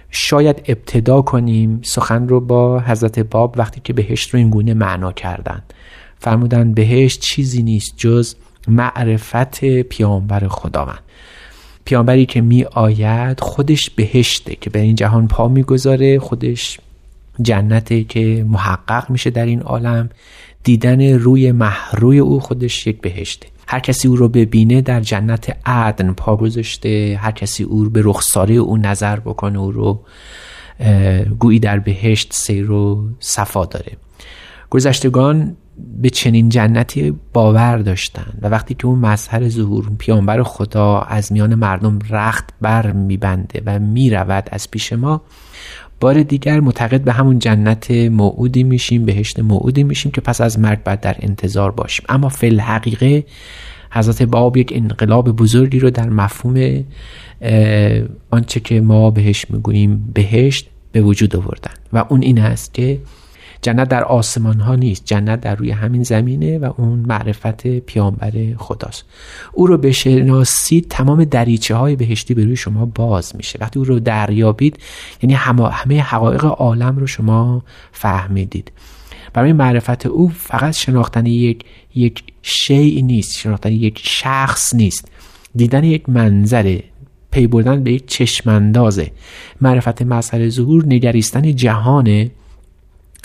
شاید 0.10 0.62
ابتدا 0.68 1.22
کنیم 1.22 1.80
سخن 1.84 2.28
رو 2.28 2.40
با 2.40 2.80
حضرت 2.80 3.20
باب 3.20 3.56
وقتی 3.58 3.82
که 3.84 3.94
بهشت 3.94 4.30
رو 4.30 4.40
این 4.40 4.50
گونه 4.50 4.74
معنا 4.74 5.12
کردن. 5.12 5.64
فرمودن 6.20 6.74
بهشت 6.74 7.20
چیزی 7.20 7.64
نیست 7.64 7.94
جز 7.98 8.36
معرفت 8.68 9.66
پیامبر 9.66 10.48
خداوند. 10.48 11.00
پیامبری 11.86 12.26
که 12.26 12.42
می 12.42 12.64
آید 12.64 13.40
خودش 13.40 13.90
بهشته 13.90 14.56
که 14.56 14.70
به 14.70 14.80
این 14.80 14.96
جهان 14.96 15.28
پا 15.28 15.48
می‌گذاره 15.48 16.20
خودش 16.20 16.80
جنته 17.42 18.04
که 18.04 18.46
محقق 18.50 19.10
میشه 19.10 19.30
در 19.30 19.46
این 19.46 19.62
عالم. 19.62 20.10
دیدن 20.64 21.14
روی 21.14 21.52
محروی 21.52 22.20
او 22.20 22.40
خودش 22.40 22.88
یک 22.88 23.02
بهشته. 23.02 23.48
هر 23.68 23.80
کسی 23.80 24.08
او 24.08 24.16
رو 24.16 24.30
ببینه 24.30 24.82
در 24.82 25.02
جنت 25.02 25.58
عدن 25.66 26.14
پا 26.14 26.36
گذاشته 26.36 27.20
هر 27.22 27.32
کسی 27.32 27.64
او 27.64 27.90
به 27.90 28.02
رخساره 28.04 28.56
او 28.56 28.78
نظر 28.78 29.20
بکنه 29.20 29.60
او 29.60 29.72
رو 29.72 30.02
گویی 31.40 31.60
در 31.60 31.80
بهشت 31.80 32.34
سیر 32.34 32.72
و 32.72 33.10
صفا 33.20 33.66
داره. 33.66 33.98
گذشتگان 34.70 35.56
به 36.02 36.10
چنین 36.10 36.50
جنتی 36.50 37.20
باور 37.34 37.78
داشتن 37.78 38.34
و 38.42 38.50
وقتی 38.50 38.74
که 38.74 38.88
اون 38.88 39.00
مظهر 39.00 39.50
ظهور 39.50 39.92
پیانبر 39.98 40.44
خدا 40.44 41.00
از 41.00 41.32
میان 41.32 41.56
مردم 41.56 42.00
رخت 42.10 42.50
بر 42.62 42.92
میبنده 42.92 43.62
و 43.66 43.80
می‌رود 43.80 44.50
از 44.52 44.72
پیش 44.72 44.94
ما 44.94 45.22
بار 46.00 46.24
دیگر 46.24 46.60
معتقد 46.60 47.02
به 47.02 47.14
همون 47.14 47.40
جنت 47.40 47.92
موعودی 47.92 48.64
میشیم 48.64 49.06
بهشت 49.06 49.40
موعودی 49.40 49.84
میشیم 49.84 50.12
که 50.12 50.22
پس 50.22 50.42
از 50.42 50.60
مرگ 50.60 50.84
بعد 50.84 51.02
در 51.02 51.16
انتظار 51.20 51.72
باشیم. 51.72 52.06
اما 52.10 52.30
فی 52.30 52.48
الحقیقه 52.48 53.26
حضرت 53.92 54.24
باب 54.24 54.58
یک 54.58 54.72
انقلاب 54.76 55.32
بزرگی 55.32 55.80
رو 55.80 55.90
در 55.90 56.10
مفهوم 56.10 56.84
آنچه 58.32 58.60
که 58.60 58.82
ما 58.82 59.12
بهش 59.12 59.46
می‌گوییم 59.50 60.12
بهشت 60.14 60.70
به 60.92 61.02
وجود 61.02 61.36
آوردن. 61.36 61.74
و 61.94 62.06
اون 62.10 62.22
این 62.22 62.40
است 62.40 62.74
که 62.74 63.00
جنت 63.66 63.90
در 63.90 64.04
آسمان 64.04 64.60
ها 64.60 64.76
نیست. 64.76 65.06
جنت 65.06 65.42
در 65.42 65.56
روی 65.56 65.72
همین 65.72 66.04
زمینه 66.04 66.58
و 66.58 66.74
اون 66.78 67.00
معرفت 67.00 67.68
پیامبر 67.68 68.32
خداست. 68.58 69.06
او 69.54 69.68
رو 69.68 69.78
بشناسید 69.78 70.88
تمام 70.90 71.24
دریچه 71.24 71.76
های 71.76 71.96
بهشتی 71.96 72.34
به 72.34 72.44
روی 72.44 72.56
شما 72.56 72.86
باز 72.86 73.36
میشه. 73.36 73.60
وقتی 73.62 73.80
او 73.80 73.86
رو 73.86 74.00
دریابید 74.00 74.80
یعنی 75.22 75.34
همه 75.34 76.02
حقایق 76.02 76.46
عالم 76.46 76.98
رو 76.98 77.08
شما 77.08 77.64
فهمیدید. 77.92 78.72
برای 79.34 79.54
معرفت 79.54 80.06
او 80.06 80.30
فقط 80.30 80.74
شناختن 80.74 81.26
یک 81.26 81.66
یک 81.96 82.24
شیء 82.42 83.02
نیست. 83.02 83.38
شناختن 83.38 83.72
یک 83.72 84.02
شخص 84.04 84.76
نیست. 84.76 85.12
دیدن 85.56 85.84
یک 85.84 86.10
منظره 86.10 86.84
پی 87.32 87.48
بردن 87.48 87.84
به 87.84 87.94
یک 87.94 88.08
چشماندازه. 88.08 89.12
معرفت 89.62 90.02
مظهر 90.02 90.50
ظهور 90.50 90.86
نگریستن 90.86 91.56
جهانه 91.56 92.32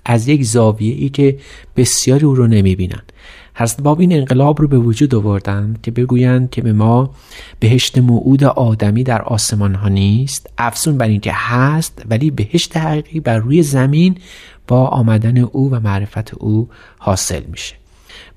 از 0.05 0.29
یک 0.29 0.45
زاویه 0.45 0.95
ای 0.95 1.09
که 1.09 1.39
بسیاری 1.77 2.27
او 2.27 2.35
رو 2.35 2.47
نمی 2.47 2.77
بینن 2.77 3.03
حضرت 3.55 3.81
باب 3.83 4.01
این 4.01 4.13
انقلاب 4.13 4.61
رو 4.61 4.69
به 4.69 4.79
وجود 4.79 5.15
آوردن 5.15 5.77
که 5.83 5.91
بگویند 5.91 6.51
که 6.51 6.63
به 6.63 6.73
ما 6.73 7.11
بهشت 7.61 7.99
موعود 7.99 8.45
آدمی 8.45 9.05
در 9.05 9.23
آسمان 9.23 9.75
ها 9.75 9.89
نیست 9.89 10.51
افزون 10.59 10.99
بر 10.99 11.09
اینکه 11.09 11.33
هست 11.35 12.03
ولی 12.11 12.31
بهشت 12.31 12.77
حقیقی 12.77 13.21
بر 13.21 13.39
روی 13.39 13.63
زمین 13.63 14.19
با 14.69 14.87
آمدن 14.87 15.39
او 15.39 15.71
و 15.71 15.81
معرفت 15.81 16.35
او 16.35 16.69
حاصل 16.99 17.43
میشه. 17.51 17.75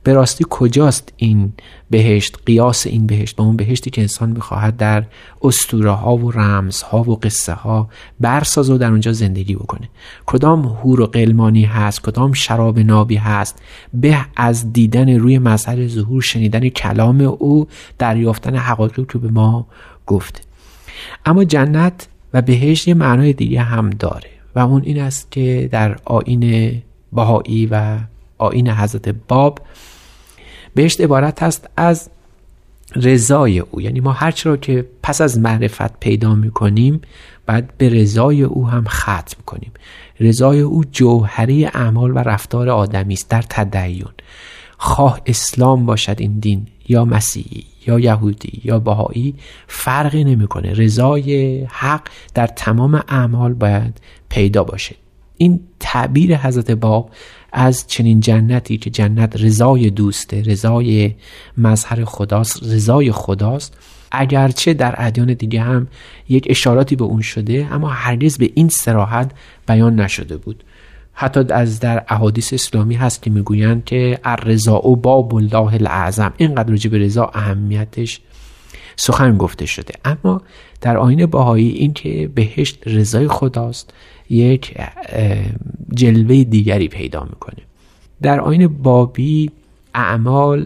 به 0.04 0.14
راستی 0.14 0.46
کجاست 0.50 1.14
این 1.18 1.54
بهشت؟ 1.90 2.38
قیاس 2.46 2.88
این 2.88 3.08
بهشت؟ 3.08 3.36
با 3.36 3.44
اون 3.44 3.56
بهشتی 3.56 3.90
که 3.90 4.02
انسان 4.02 4.30
می‌خواهد 4.30 4.78
در 4.78 5.04
استوره 5.42 5.92
ها 5.92 6.16
و 6.16 6.32
رمز 6.32 6.82
ها 6.82 7.04
و 7.04 7.16
قصه 7.16 7.54
ها 7.54 7.90
برساز 8.20 8.70
و 8.70 8.78
در 8.78 8.90
اونجا 8.90 9.14
زندگی 9.14 9.56
بکنه. 9.56 9.90
کدام 10.26 10.66
هور 10.66 11.02
و 11.02 11.06
قلمانی 11.06 11.66
هست؟ 11.66 12.02
کدام 12.02 12.34
شراب 12.34 12.80
نابی 12.80 13.16
هست؟ 13.16 13.62
به 13.94 14.18
از 14.36 14.74
دیدن 14.74 15.10
روی 15.20 15.40
مظهر 15.40 15.88
ظهور 15.88 16.22
شنیدن 16.22 16.70
کلام 16.70 17.22
او 17.22 17.68
دریافتن 18.00 18.56
حقایقی 18.56 19.06
که 19.10 19.18
به 19.18 19.32
ما 19.32 19.68
گفته. 20.08 20.42
اما 21.26 21.44
جنت 21.44 22.08
و 22.34 22.42
بهشت 22.42 22.88
یه 22.88 22.94
معنای 22.94 23.34
دیگه 23.34 23.62
هم 23.62 23.90
داره 23.90 24.30
و 24.56 24.60
اون 24.60 24.82
این 24.86 25.02
است 25.02 25.32
که 25.32 25.70
در 25.72 25.98
آین 26.06 26.72
بهایی 27.14 27.66
و 27.66 27.98
آین 28.38 28.70
حضرت 28.70 29.10
باب 29.28 29.60
بهشت 30.76 31.02
عبارت 31.02 31.44
است 31.44 31.70
از 31.78 32.10
رضای 32.96 33.60
او. 33.60 33.82
یعنی 33.82 34.00
ما 34.00 34.12
هرچی 34.12 34.50
را 34.50 34.58
که 34.58 34.86
پس 35.04 35.22
از 35.22 35.40
معرفت 35.40 36.00
پیدا 36.00 36.36
می‌کنیم 36.36 37.02
بعد 37.46 37.74
به 37.78 37.90
رضای 37.90 38.44
او 38.44 38.68
هم 38.68 38.86
ختم 38.88 39.38
کنیم. 39.46 39.72
رضای 40.20 40.60
او 40.60 40.84
جوهری 40.92 41.66
اعمال 41.66 42.12
و 42.12 42.18
رفتار 42.18 42.70
آدمی 42.70 43.14
است 43.14 43.30
در 43.30 43.42
تدین. 43.42 44.06
خواه 44.78 45.22
اسلام 45.26 45.86
باشد 45.86 46.16
این 46.20 46.40
دین 46.40 46.68
یا 46.88 47.06
مسیحی 47.06 47.64
یا 47.88 48.00
یهودی 48.00 48.62
یا 48.64 48.80
بهایی 48.80 49.36
فرقی 49.68 50.24
نمی‌کنه. 50.24 50.74
رضای 50.74 51.64
حق 51.64 52.02
در 52.34 52.48
تمام 52.48 53.04
اعمال 53.08 53.54
باید 53.54 54.02
پیدا 54.30 54.64
باشه. 54.64 54.96
این 55.38 55.60
تعبیر 55.80 56.38
حضرت 56.38 56.72
باب 56.72 57.10
از 57.54 57.88
چنین 57.88 58.20
جنتی 58.20 58.78
که 58.78 58.90
جنت 58.90 59.42
رضای 59.42 59.90
دوسته 59.90 60.42
رضای 60.42 61.16
مظهر 61.58 62.06
خداست 62.06 62.64
رضای 62.64 63.12
خداست 63.12 63.78
اگرچه 64.12 64.74
در 64.74 64.96
ادیان 64.98 65.34
دیگه 65.34 65.62
هم 65.62 65.88
یک 66.30 66.48
اشاراتی 66.50 66.96
به 66.96 67.04
اون 67.04 67.22
شده 67.22 67.68
اما 67.72 67.90
هرگز 67.90 68.38
به 68.38 68.52
این 68.56 68.70
سراحت 68.70 69.32
بیان 69.68 70.00
نشده 70.00 70.38
بود. 70.38 70.64
حتی 71.14 71.40
از 71.50 71.80
در 71.80 72.04
احادیث 72.08 72.54
اسلامی 72.54 72.96
هست 72.96 73.22
که 73.22 73.30
می‌گویند 73.30 73.86
که 73.86 74.20
الرضا 74.24 74.88
و 74.88 74.96
باب 74.96 75.36
الله 75.36 75.74
الاعظم. 75.74 76.34
اینقدر 76.38 76.70
راجع 76.70 76.90
به 76.90 76.98
رضا 76.98 77.32
اهمیتش 77.34 78.22
سخن 78.96 79.38
گفته 79.38 79.66
شده. 79.66 79.94
اما 80.06 80.42
در 80.82 80.98
آین 80.98 81.26
باهایی 81.26 81.70
این 81.70 81.94
که 81.94 82.30
بهشت 82.36 82.80
رضای 82.86 83.28
خداست 83.28 83.94
یک 84.34 84.78
جلوه 85.94 86.44
دیگری 86.44 86.88
پیدا 86.88 87.24
می‌کنه 87.24 87.64
در 88.22 88.40
آین 88.40 88.68
بابی 88.68 89.52
اعمال 89.96 90.66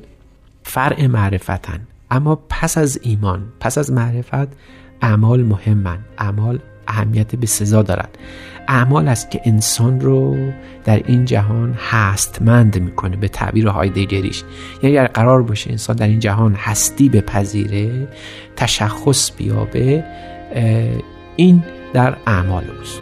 فرع 0.63 1.07
معرفتن. 1.07 1.79
اما 2.11 2.39
پس 2.49 2.77
از 2.77 2.99
ایمان 3.03 3.43
پس 3.59 3.77
از 3.77 3.91
معرفت 3.91 4.47
اعمال 5.01 5.43
مهمن. 5.43 5.97
اعمال 6.17 6.59
اهمیت 6.87 7.35
به 7.35 7.47
سزا 7.47 7.81
دارد 7.81 8.17
اعمال 8.67 9.07
است 9.07 9.31
که 9.31 9.41
انسان 9.45 10.01
رو 10.01 10.51
در 10.85 11.03
این 11.05 11.25
جهان 11.25 11.73
هستمند 11.73 12.81
می‌کنه 12.81 13.17
به 13.17 13.27
تعبیر 13.27 13.67
هایدگریش 13.67 14.43
یعنی 14.83 14.97
اگر 14.97 15.07
قرار 15.07 15.43
باشه 15.43 15.71
انسان 15.71 15.95
در 15.95 16.07
این 16.07 16.19
جهان 16.19 16.53
هستی 16.53 17.09
بپذیره 17.09 18.07
تشخص 18.55 19.31
بیابه 19.37 20.03
این 21.35 21.63
در 21.93 22.17
اعمال 22.27 22.63
اوست. 22.77 23.01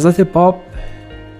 حضرت 0.00 0.20
باب 0.20 0.62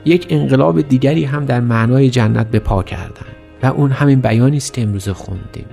یک 0.04 0.26
انقلاب 0.30 0.80
دیگری 0.80 1.24
هم 1.24 1.44
در 1.44 1.60
معنای 1.60 2.10
جنت 2.10 2.50
به 2.50 2.58
پا 2.58 2.82
کردن 2.82 3.26
و 3.62 3.66
اون 3.66 3.90
همین 3.90 4.20
بیانی 4.20 4.56
است 4.56 4.74
که 4.74 4.82
امروز 4.82 5.08
خوندیم. 5.08 5.66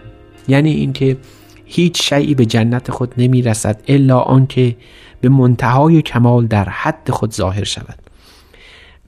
یعنی 0.48 0.72
اینکه 0.72 1.18
هیچ 1.66 2.10
شیعی 2.10 2.36
به 2.36 2.46
جنت 2.46 2.92
خود 2.92 3.14
نمی 3.18 3.42
رسد 3.42 3.82
الا 3.88 4.20
آنکه 4.20 4.76
به 5.22 5.30
منتهای 5.30 6.02
کمال 6.02 6.48
در 6.48 6.70
حد 6.70 7.12
خود 7.12 7.34
ظاهر 7.34 7.64
شود. 7.64 8.07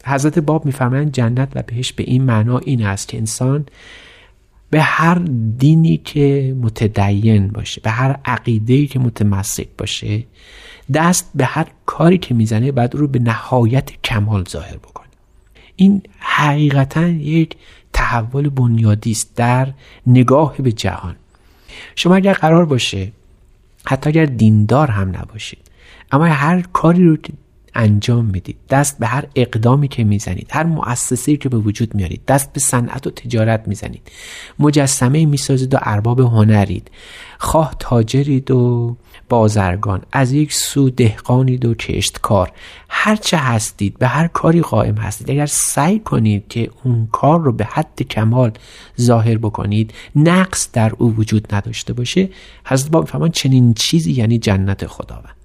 حضرت 0.10 0.40
باب 0.40 0.66
میفرمایند 0.66 1.12
جنت 1.12 1.50
و 1.56 1.62
بهش 1.62 1.94
به 1.94 2.04
این 2.04 2.24
معنا 2.24 2.58
این 2.58 2.86
است 2.86 3.08
که 3.08 3.18
انسان 3.18 3.66
به 4.70 4.82
هر 4.82 5.16
دینی 5.58 5.98
که 5.98 6.56
متدین 6.62 7.48
باشه 7.48 7.82
به 7.82 7.90
هر 7.90 8.20
عقیده 8.26 8.88
که 8.88 9.00
متمسک 9.00 9.68
باشه 9.78 10.24
دست 10.94 11.32
به 11.36 11.46
هر 11.46 11.68
کاری 11.86 12.18
که 12.18 12.34
می‌زنه 12.34 12.72
بعد 12.72 12.96
رو 12.96 13.08
به 13.08 13.20
نهایت 13.20 13.92
کمال 14.04 14.44
ظاهر 14.50 14.78
بکنه. 14.78 15.08
این 15.76 16.02
حقیقتا 16.20 17.08
یک 17.08 17.56
تحول 17.94 18.50
بنیادی 18.50 19.12
است 19.12 19.36
در 19.36 19.74
نگاه 20.08 20.58
به 20.58 20.72
جهان. 20.72 21.16
شما 21.96 22.16
اگر 22.16 22.34
قرار 22.34 22.66
باشه 22.66 23.12
حتی 23.86 24.10
اگر 24.10 24.26
دیندار 24.26 24.92
هم 24.92 25.10
نباشید 25.10 25.60
اما 26.12 26.26
هر 26.26 26.62
کاری 26.62 27.04
رو 27.04 27.18
انجام 27.76 28.26
می‌دید. 28.26 28.58
دست 28.70 29.00
به 29.00 29.08
هر 29.08 29.26
اقدامی 29.36 29.88
که 29.88 30.04
می‌زنید 30.04 30.48
هر 30.52 30.64
مؤسسه‌ای 30.64 31.38
که 31.38 31.50
به 31.50 31.58
وجود 31.58 31.96
میارید 31.96 32.26
دست 32.28 32.54
به 32.54 32.60
صنعت 32.60 33.08
و 33.08 33.10
تجارت 33.10 33.68
می‌زنید. 33.68 34.12
مجسمه 34.60 35.26
می‌سازید 35.26 35.74
و 35.74 35.78
ارباب 35.82 36.20
هنرید. 36.20 36.92
خواه 37.40 37.76
تاجرید 37.80 38.52
و 38.52 38.98
بازرگان 39.30 40.02
از 40.12 40.32
یک 40.32 40.54
سو 40.54 40.90
دهقانید 40.90 41.66
و 41.66 41.74
کشتکار. 41.74 42.52
هرچه 42.90 43.38
هستید 43.38 43.98
به 43.98 44.08
هر 44.08 44.28
کاری 44.28 44.62
قائم 44.62 44.96
هستید. 44.96 45.32
اگر 45.32 45.46
سعی 45.46 46.00
کنید 46.00 46.48
که 46.48 46.72
اون 46.84 47.08
کار 47.12 47.42
رو 47.42 47.52
به 47.52 47.66
حد 47.66 48.02
کمال 48.02 48.52
ظاهر 49.02 49.38
بکنید 49.38 49.94
نقص 50.16 50.70
در 50.74 50.92
او 50.98 51.16
وجود 51.16 51.56
نداشته 51.56 51.94
باشه 51.94 52.30
حضرت 52.66 52.92
باب 52.92 53.08
فرمان 53.08 53.32
چنین 53.32 53.74
چیزی 53.74 54.12
یعنی 54.12 54.38
جنت 54.38 54.86
خداوند. 54.86 55.39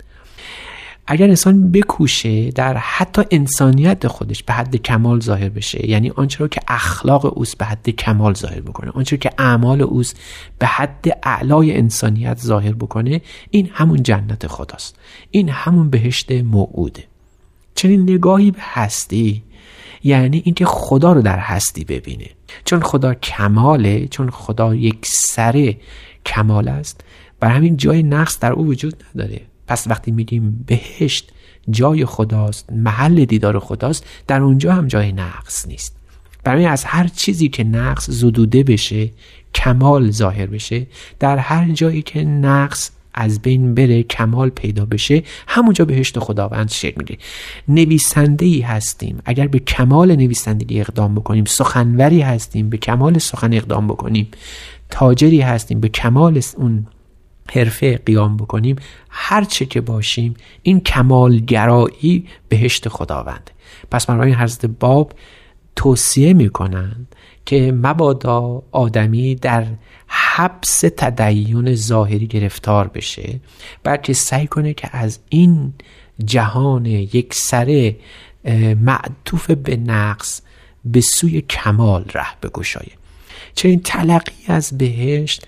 اگر 1.07 1.29
انسان 1.29 1.73
بکوشه 1.73 2.51
در 2.51 2.77
حتی 2.77 3.23
انسانیت 3.31 4.07
خودش 4.07 4.43
به 4.43 4.53
حد 4.53 4.77
کمال 4.77 5.21
ظاهر 5.21 5.49
بشه 5.49 5.91
یعنی 5.91 6.11
آنچه 6.11 6.39
رو 6.39 6.49
که 6.49 6.61
اخلاق 6.69 7.39
اوست 7.39 7.59
به 7.59 7.65
حد 7.65 7.91
کمال 7.91 8.35
ظاهر 8.35 8.61
بکنه 8.61 8.91
آنچه 8.91 9.17
که 9.17 9.31
اعمال 9.39 9.83
اوست 9.83 10.21
به 10.59 10.67
حد 10.67 11.19
اعلای 11.23 11.77
انسانیت 11.77 12.39
ظاهر 12.39 12.73
بکنه 12.73 13.21
این 13.51 13.71
همون 13.73 14.03
جنت 14.03 14.47
خداست. 14.47 14.97
این 15.31 15.49
همون 15.49 15.91
بهشت 15.91 16.33
موعوده. 16.33 17.05
چنین 17.75 18.03
نگاهی 18.03 18.51
به 18.51 18.61
هستی 18.61 19.43
یعنی 20.05 20.43
اینکه 20.45 20.65
خدا 20.65 21.13
رو 21.13 21.23
در 21.23 21.39
هستی 21.39 21.85
ببینه. 21.85 22.31
چون 22.65 22.81
خدا 22.81 23.15
کماله 23.15 24.09
چون 24.09 24.31
خدا 24.31 24.75
یک 24.75 25.07
سره 25.07 25.77
کمال 26.27 26.69
است 26.69 27.01
بر 27.41 27.49
همین 27.49 27.77
جای 27.77 28.03
نقص 28.03 28.39
در 28.39 28.53
او 28.53 28.67
وجود 28.67 29.05
نداره. 29.15 29.41
پس 29.67 29.87
وقتی 29.87 30.11
میگیم 30.11 30.65
بهشت 30.67 31.33
جای 31.71 32.05
خداست 32.05 32.73
محل 32.73 33.25
دیدار 33.25 33.59
خداست 33.59 34.07
در 34.27 34.41
اونجا 34.41 34.73
هم 34.73 34.87
جای 34.87 35.13
نقص 35.13 35.69
نیست. 35.69 35.97
برای 36.45 36.67
از 36.67 36.85
هر 36.85 37.09
چیزی 37.09 37.49
که 37.49 37.65
نقص 37.65 38.11
زدوده 38.11 38.63
بشه 38.63 39.11
کمال 39.55 40.11
ظاهر 40.11 40.47
بشه 40.47 40.87
در 41.19 41.39
هر 41.39 41.73
جایی 41.73 42.03
که 42.03 42.25
نقص 42.25 42.91
از 43.15 43.43
بین 43.43 43.75
بره 43.75 44.03
کمال 44.03 44.49
پیدا 44.49 44.85
بشه 44.85 45.23
همونجا 45.47 45.85
بهشت 45.85 46.19
خداوند 46.19 46.71
شکل 46.71 46.95
می‌گیره. 46.99 47.19
نویسنده 47.69 48.47
ای 48.47 48.61
هستیم. 48.61 49.19
اگر 49.25 49.47
به 49.47 49.59
کمال 49.59 50.17
نویسندگی 50.17 50.81
اقدام 50.81 51.15
بکنیم 51.15 51.45
سخنوری 51.45 52.21
هستیم 52.21 52.71
به 52.71 52.77
کمال 52.77 53.19
سخن 53.19 53.53
اقدام 53.53 53.87
بکنیم. 53.87 54.29
تاجری 54.91 55.41
هستیم 55.41 55.81
به 55.81 55.89
کمال 55.89 56.41
اون 56.57 56.87
حرفه 57.53 57.97
قیام 57.97 58.37
بکنیم 58.37 58.77
هر 59.11 59.45
چه 59.45 59.67
که 59.67 59.81
باشیم 59.81 60.35
این 60.63 60.81
کمالگرایی 60.81 62.27
بهشت 62.49 62.89
خداوند. 62.89 63.51
پس 63.91 64.07
برای 64.07 64.33
حضرت 64.33 64.67
باب 64.67 65.13
توصیه 65.77 66.35
می‌کنند 66.35 67.15
که 67.47 67.73
مبادا 67.73 68.63
آدمی 68.73 69.35
در 69.35 69.67
حبس 70.07 70.85
تدیون 70.97 71.75
ظاهری 71.75 72.27
گرفتار 72.27 72.89
بشه 72.89 73.41
بلکه 73.83 74.13
سعی 74.13 74.47
کنه 74.47 74.75
که 74.75 74.89
از 74.93 75.19
این 75.29 75.73
جهان 76.25 76.87
یک 76.87 77.35
سره 77.35 77.97
معطوف 78.81 79.51
به 79.51 79.77
نقص 79.77 80.41
به 80.85 81.01
سوی 81.01 81.41
کمال 81.41 82.05
ره 82.15 82.27
بگشایه 82.43 82.93
این 83.65 83.81
تلقی 83.81 84.45
از 84.49 84.79
بهشت 84.79 85.47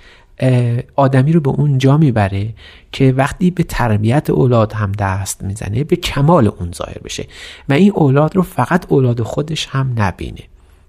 آدمی 0.97 1.32
رو 1.32 1.41
به 1.41 1.51
اون 1.51 1.78
جا 1.78 1.97
می‌بره 1.97 2.55
که 2.93 3.12
وقتی 3.12 3.51
به 3.51 3.62
تربیت 3.62 4.30
اولاد 4.30 4.72
هم 4.72 4.93
دست 4.93 5.43
می‌زنه 5.43 5.84
به 5.84 5.97
کمال 5.97 6.47
اون 6.47 6.72
ظاهر 6.72 6.99
بشه 7.05 7.26
و 7.68 7.72
این 7.72 7.93
اولاد 7.95 8.37
رو 8.37 8.43
فقط 8.43 8.87
اولاد 8.89 9.22
خودش 9.22 9.66
هم 9.66 9.93
نبینه. 9.97 10.43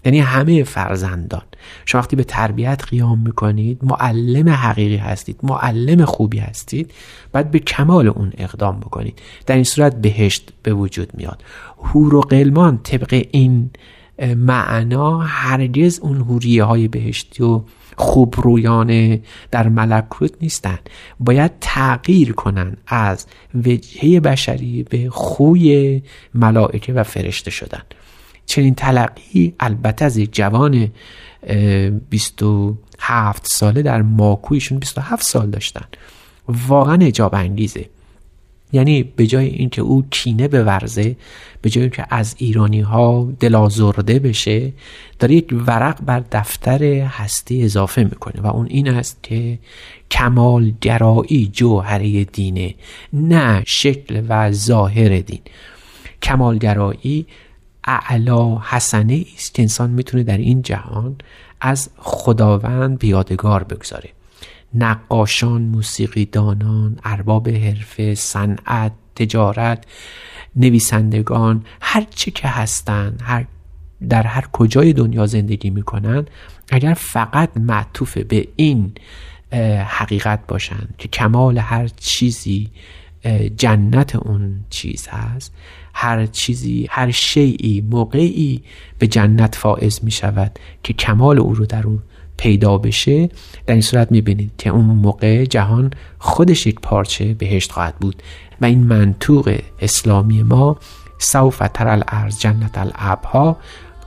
یعنی 0.06 0.20
همه 0.20 0.64
فرزندان. 0.64 1.42
شما 1.86 2.02
وقتی 2.02 2.16
به 2.16 2.24
تربیت 2.24 2.84
قیام 2.90 3.20
می‌کنید 3.20 3.80
معلم 3.84 4.50
حقیقی 4.50 4.98
هستید 4.98 5.40
معلم 5.44 6.06
خوبی 6.06 6.38
هستید 6.38 6.92
باید 7.34 7.52
به 7.52 7.60
کمال 7.60 8.08
اون 8.08 8.34
اقدام 8.38 8.80
بکنید. 8.80 9.22
در 9.46 9.56
این 9.56 9.64
صورت 9.64 10.02
بهشت 10.02 10.54
به 10.64 10.74
وجود 10.74 11.10
میاد. 11.14 11.44
هور 11.84 12.16
و 12.16 12.22
قلمان 12.22 12.80
طبق 12.84 13.26
این 13.32 13.70
معنا 14.36 15.20
هرگز 15.20 16.00
اون 16.00 16.18
هوریه 16.18 16.64
های 16.64 16.88
بهشتی 16.88 17.44
و 17.44 17.62
خوب 17.98 18.36
رویانه 18.38 19.22
در 19.52 19.70
ملکوت 19.70 20.32
نیستن. 20.42 20.80
باید 21.20 21.52
تغییر 21.62 22.34
کنن 22.34 22.78
از 22.88 23.26
وجهه 23.56 24.20
بشری 24.20 24.84
به 24.84 25.10
خوی 25.10 26.02
ملائکه 26.34 26.94
و 26.94 27.04
فرشته 27.04 27.52
شدن. 27.52 27.82
چنین 28.46 28.76
تلقی 28.76 29.54
البته 29.60 30.06
از 30.06 30.18
یک 30.18 30.34
جوان 30.34 30.92
27 32.10 33.48
ساله 33.48 33.82
در 33.82 34.02
ماکویشون 34.02 34.78
27 34.78 35.24
سال 35.24 35.50
داشتن. 35.50 35.86
واقعا 36.48 36.98
اجاب 37.02 37.36
انگیزه. 37.36 37.86
یعنی 38.72 39.04
به 39.04 39.28
جای 39.28 39.46
اینکه 39.46 39.82
او 39.82 40.06
کینه 40.10 40.48
بورزه 40.48 41.16
به 41.62 41.70
جای 41.70 41.82
اینکه 41.82 42.06
از 42.10 42.36
ایرانی 42.38 42.82
ها 42.82 43.32
دلازرده 43.40 44.20
بشه 44.20 44.74
داره 45.20 45.36
یک 45.36 45.48
ورق 45.68 46.02
بر 46.06 46.24
دفتر 46.32 46.84
هستی 46.84 47.64
اضافه 47.64 48.04
می‌کنه 48.04 48.42
و 48.42 48.48
اون 48.48 48.66
این 48.70 48.88
است 48.88 49.24
که 49.24 49.60
کمال 50.12 50.72
گرایی 50.82 51.50
جوهره 51.54 52.24
دینه 52.24 52.76
نه 53.14 53.64
شکل 53.66 54.24
و 54.30 54.52
ظاهر 54.52 55.20
دین. 55.20 55.42
کمالگرایی 56.22 57.26
اعلا 57.84 58.58
حسنه 58.58 59.26
است 59.36 59.54
که 59.54 59.62
انسان 59.62 59.90
می‌تونه 59.90 60.24
در 60.24 60.38
این 60.38 60.62
جهان 60.62 61.16
از 61.62 61.90
خداوند 61.98 63.00
بیادگار 63.00 63.64
بگذاره. 63.64 64.10
نقاشان 64.74 65.62
موسیقیدانان 65.62 67.00
ارباب 67.04 67.50
حرفه 67.50 68.16
صنعت 68.16 68.92
تجارت 69.16 69.86
نویسندگان 70.56 71.66
هر 71.82 72.06
چه 72.16 72.32
که 72.32 72.48
هستند 72.48 73.22
هر 73.24 73.46
در 74.10 74.24
هر 74.24 74.48
کجای 74.52 74.94
دنیا 74.94 75.26
زندگی 75.26 75.70
می‌کنن 75.70 76.26
اگر 76.70 76.94
فقط 76.94 77.50
معطوف 77.58 78.18
به 78.18 78.48
این 78.56 78.94
حقیقت 79.88 80.48
باشند 80.48 80.96
که 80.98 81.08
کمال 81.08 81.58
هر 81.58 81.88
چیزی 81.88 82.70
جنت 83.58 84.16
اون 84.16 84.66
چیز 84.70 85.08
هست 85.08 85.54
هر 85.94 86.26
چیزی 86.26 86.88
هر 86.90 87.12
شیعی 87.12 87.82
موقعی 87.82 88.62
به 89.00 89.08
جنت 89.08 89.56
فائز 89.56 90.04
می 90.04 90.12
شود 90.12 90.60
که 90.84 90.94
کمال 90.94 91.40
او 91.40 91.54
رو 91.54 91.66
در 91.66 91.88
اون 91.88 92.04
پیدا 92.38 92.78
بشه 92.78 93.30
در 93.66 93.74
این 93.74 93.82
صورت 93.82 94.12
می 94.12 94.22
بینید 94.22 94.52
که 94.58 94.70
اون 94.70 94.86
موقع 94.86 95.46
جهان 95.46 95.92
خودش 96.20 96.68
یک 96.68 96.80
پارچه 96.80 97.34
بهشت 97.34 97.72
خواهد 97.72 97.96
بود 97.96 98.24
و 98.62 98.66
این 98.66 98.84
منطوق 98.84 99.60
اسلامی 99.80 100.44
ما 100.44 100.78
سوف 101.20 101.64
تر 101.74 101.88
الارض 101.88 102.40
جنت 102.40 102.78
الابها 102.78 103.58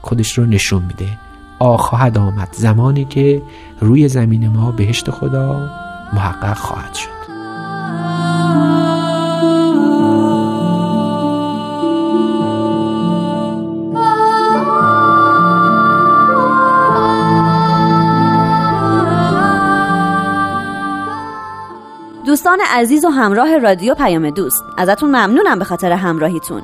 خودش 0.01 0.37
رو 0.37 0.45
نشون 0.45 0.83
میده. 0.83 1.17
آ 1.59 1.77
خواهد 1.77 2.17
آمد 2.17 2.49
زمانی 2.51 3.05
که 3.05 3.41
روی 3.79 4.07
زمین 4.07 4.47
ما 4.47 4.71
بهشت 4.71 5.11
خدا 5.11 5.69
محقق 6.13 6.57
خواهد 6.57 6.93
شد. 6.93 7.21
دوستان 22.51 22.79
عزیز 22.79 23.05
و 23.05 23.09
همراه 23.09 23.57
رادیو 23.57 23.95
پیام 23.95 24.29
دوست. 24.29 24.63
ازتون 24.77 25.09
ممنونم 25.09 25.59
به 25.59 25.65
خاطر 25.65 25.91
همراهیتون. 25.91 26.61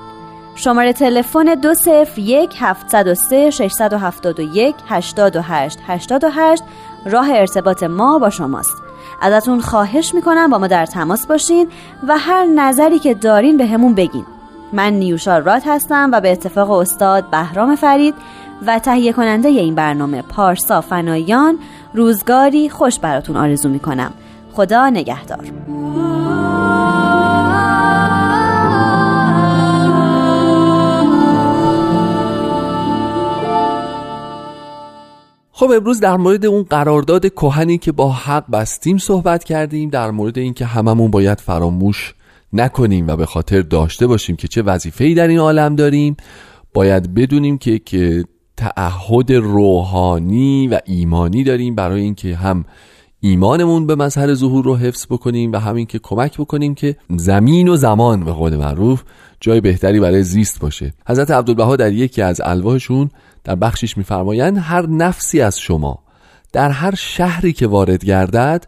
شماره 0.55 0.93
تلفن 0.93 1.43
دو 1.43 1.73
صفر 1.73 2.19
یک 2.19 2.55
هفتصد 2.59 3.07
و 3.07 3.13
سه 3.13 3.49
ششصد 3.49 3.93
و 3.93 3.97
هفتاد 3.97 4.39
و 4.39 4.43
یک 4.43 4.75
هشتاد 4.89 5.35
و 5.35 5.41
هشت 5.41 5.79
هشتاد 5.87 6.23
و 6.23 6.29
هشت. 6.29 6.63
راه 7.05 7.29
ارتباط 7.31 7.83
ما 7.83 8.19
با 8.19 8.29
شماست. 8.29 8.73
ازتون 9.21 9.61
خواهش 9.61 10.13
می‌کنم 10.13 10.49
با 10.49 10.57
ما 10.57 10.67
در 10.67 10.85
تماس 10.85 11.27
باشین 11.27 11.67
و 12.07 12.17
هر 12.17 12.45
نظری 12.45 12.99
که 12.99 13.13
دارین 13.13 13.57
به 13.57 13.65
همون 13.65 13.95
بگین. 13.95 14.25
من 14.73 14.93
نیوشا 14.93 15.37
رات 15.37 15.67
هستم 15.67 16.09
و 16.13 16.21
به 16.21 16.31
اتفاق 16.31 16.71
استاد 16.71 17.29
بهرام 17.29 17.75
فرید 17.75 18.15
و 18.67 18.79
تهیه 18.79 19.13
کننده 19.13 19.49
این 19.49 19.75
برنامه 19.75 20.21
پارسا 20.21 20.81
فنایان 20.81 21.57
روزگاری 21.93 22.69
خوش 22.69 22.99
براتون 22.99 23.37
آرزو 23.37 23.69
می‌کنم. 23.69 24.13
خدا 24.57 24.89
نگهدار. 24.89 25.45
خب 35.51 35.71
امروز 35.71 35.99
در 35.99 36.17
مورد 36.17 36.45
اون 36.45 36.63
قرارداد 36.63 37.29
کهنی 37.29 37.77
که 37.77 37.91
با 37.91 38.11
حق 38.11 38.51
بستیم 38.51 38.97
صحبت 38.97 39.43
کردیم 39.43 39.89
در 39.89 40.11
مورد 40.11 40.37
اینکه 40.37 40.65
هممون 40.65 41.11
باید 41.11 41.39
فراموش 41.39 42.13
نکنیم 42.53 43.07
و 43.07 43.15
به 43.15 43.25
خاطر 43.25 43.61
داشته 43.61 44.07
باشیم 44.07 44.35
که 44.35 44.47
چه 44.47 44.61
وظیفه‌ای 44.61 45.13
در 45.13 45.27
این 45.27 45.39
عالم 45.39 45.75
داریم 45.75 46.17
باید 46.73 47.13
بدونیم 47.13 47.57
که 47.57 47.79
که 47.79 48.23
تعهد 48.57 49.31
روحانی 49.31 50.67
و 50.67 50.79
ایمانی 50.85 51.43
داریم 51.43 51.75
برای 51.75 52.01
اینکه 52.01 52.35
هم 52.35 52.65
ایمانمون 53.19 53.87
به 53.87 53.95
مظهر 53.95 54.33
ظهور 54.33 54.65
رو 54.65 54.75
حفظ 54.75 55.05
بکنیم 55.09 55.51
و 55.51 55.57
همین 55.57 55.85
که 55.85 55.99
کمک 55.99 56.37
بکنیم 56.37 56.75
که 56.75 56.95
زمین 57.17 57.67
و 57.67 57.75
زمان 57.75 58.25
به 58.25 58.31
قول 58.31 58.55
معروف 58.55 59.03
جای 59.39 59.61
بهتری 59.61 59.99
برای 59.99 60.23
زیست 60.23 60.59
باشه. 60.59 60.93
حضرت 61.07 61.31
عبدالبها 61.31 61.75
در 61.75 61.93
یکی 61.93 62.21
از 62.21 62.41
الواحشون 62.43 63.09
در 63.43 63.55
بخشش 63.55 63.97
میفرمایند 63.97 64.57
هر 64.57 64.87
نفسی 64.87 65.41
از 65.41 65.59
شما 65.59 65.99
در 66.53 66.69
هر 66.69 66.95
شهری 66.95 67.53
که 67.53 67.67
وارد 67.67 68.05
گردد 68.05 68.67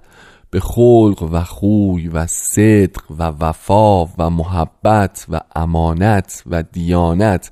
به 0.52 0.60
خلق 0.60 1.30
و 1.32 1.44
خوی 1.44 2.08
و 2.08 2.28
صدق 2.28 3.02
و 3.20 3.24
وفا 3.24 4.06
و 4.06 4.30
محبت 4.30 5.26
و 5.30 5.40
امانت 5.56 6.44
و 6.50 6.64
دیانت 6.64 7.52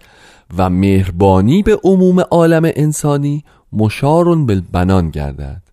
و 0.57 0.69
مهربانی 0.69 1.63
به 1.63 1.79
عموم 1.83 2.19
عالم 2.19 2.71
انسانی 2.75 3.43
مشارون 3.73 4.45
بالبنان 4.45 5.09
گردد. 5.09 5.66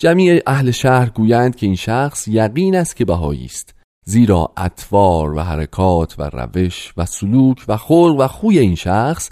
جمیع 0.00 0.42
اهل 0.46 0.70
شهر 0.70 1.08
گویند 1.08 1.56
که 1.56 1.66
این 1.66 1.76
شخص 1.76 2.28
یقین 2.28 2.76
است 2.76 2.96
که 2.96 3.04
بهایی 3.04 3.44
است 3.44 3.74
زیرا 4.04 4.52
اطوار 4.56 5.34
و 5.34 5.40
حرکات 5.40 6.14
و 6.18 6.30
روش 6.32 6.92
و 6.96 7.06
سلوک 7.06 7.64
و 7.68 7.76
خلق 7.76 8.16
و 8.18 8.26
خوی 8.26 8.58
این 8.58 8.74
شخص 8.74 9.30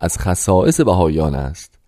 از 0.00 0.18
خصائص 0.18 0.80
بهایان 0.80 1.34
است. 1.34 1.78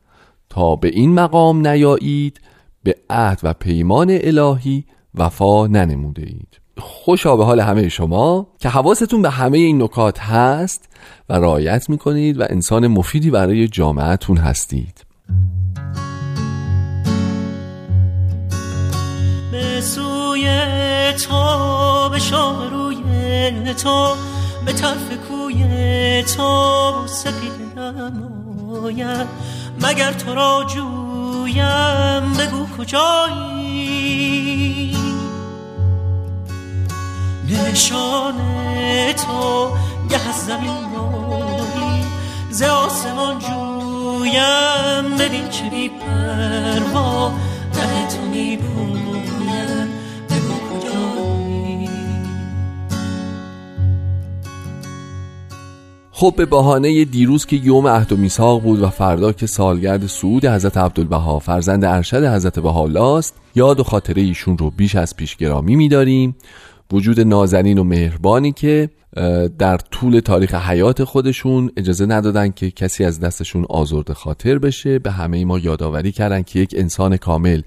تا 0.48 0.76
به 0.76 0.88
این 0.88 1.14
مقام 1.14 1.66
نیایید 1.66 2.40
به 2.82 2.94
عهد 3.10 3.40
و 3.42 3.52
پیمان 3.52 4.18
الهی 4.20 4.84
وفا 5.14 5.66
ننموده 5.66 6.22
اید. 6.22 6.60
خوشا 6.78 7.36
به 7.36 7.44
حال 7.44 7.60
همه 7.60 7.88
شما 7.88 8.46
که 8.58 8.68
حواستون 8.68 9.22
به 9.22 9.30
همه 9.30 9.58
این 9.58 9.82
نکات 9.82 10.20
هست 10.20 10.88
و 11.28 11.34
رعایت 11.34 11.90
می‌کنید 11.90 12.40
و 12.40 12.46
انسان 12.50 12.86
مفیدی 12.86 13.30
برای 13.30 13.68
جامعتون 13.68 14.36
هستید. 14.36 15.04
تو 21.12 22.08
به 22.08 22.18
شاه 22.18 22.70
روی 22.70 23.74
تو 23.74 24.14
به 24.64 24.72
طرف 24.72 25.10
کوی 25.28 26.22
تو 26.22 26.92
سپید 27.06 27.78
نماید 27.78 29.26
مگر 29.80 30.12
تو 30.12 30.34
را 30.34 30.64
جویم 30.74 32.32
بگو 32.32 32.66
کجایی؟ 32.78 34.16
نشان 37.48 38.34
تو 39.12 39.70
گه 40.10 40.28
از 40.28 40.46
زمین 40.46 40.84
مایی 40.96 42.04
ز 42.50 42.62
آسمان 42.62 43.38
جویم 43.38 45.16
ببین 45.18 45.48
چه 45.48 45.70
بی 45.70 45.88
پروا 45.88 47.32
ده 47.72 48.08
تو 48.08 48.22
می 48.22 48.56
خب 56.18 56.34
به 56.36 56.46
بهانه 56.46 57.04
دیروز 57.04 57.46
که 57.46 57.56
یوم 57.56 57.86
عهد 57.86 58.12
و 58.12 58.16
میثاق 58.16 58.62
بود 58.62 58.82
و 58.82 58.88
فردا 58.90 59.32
که 59.32 59.46
سالگرد 59.46 60.06
سعود 60.06 60.44
حضرت 60.44 60.76
عبدالبها 60.76 61.38
فرزند 61.38 61.84
ارشد 61.84 62.24
حضرت 62.24 62.58
بهاءالله 62.58 63.02
است 63.02 63.34
یاد 63.54 63.80
و 63.80 63.82
خاطره 63.82 64.22
ایشون 64.22 64.58
رو 64.58 64.70
بیش 64.70 64.94
از 64.94 65.16
پیش 65.16 65.36
گرامی 65.36 65.76
میداریم. 65.76 66.36
وجود 66.92 67.20
نازنین 67.20 67.78
و 67.78 67.84
مهربانی 67.84 68.52
که 68.52 68.90
در 69.58 69.76
طول 69.76 70.20
تاریخ 70.20 70.54
حیات 70.54 71.04
خودشون 71.04 71.70
اجازه 71.76 72.06
ندادن 72.06 72.50
که 72.50 72.70
کسی 72.70 73.04
از 73.04 73.20
دستشون 73.20 73.66
آزرده 73.68 74.14
خاطر 74.14 74.58
بشه. 74.58 74.98
به 74.98 75.10
همه 75.10 75.44
ما 75.44 75.58
یادآوری 75.58 76.12
کردن 76.12 76.42
که 76.42 76.60
یک 76.60 76.74
انسان 76.78 77.16
کامل 77.16 77.62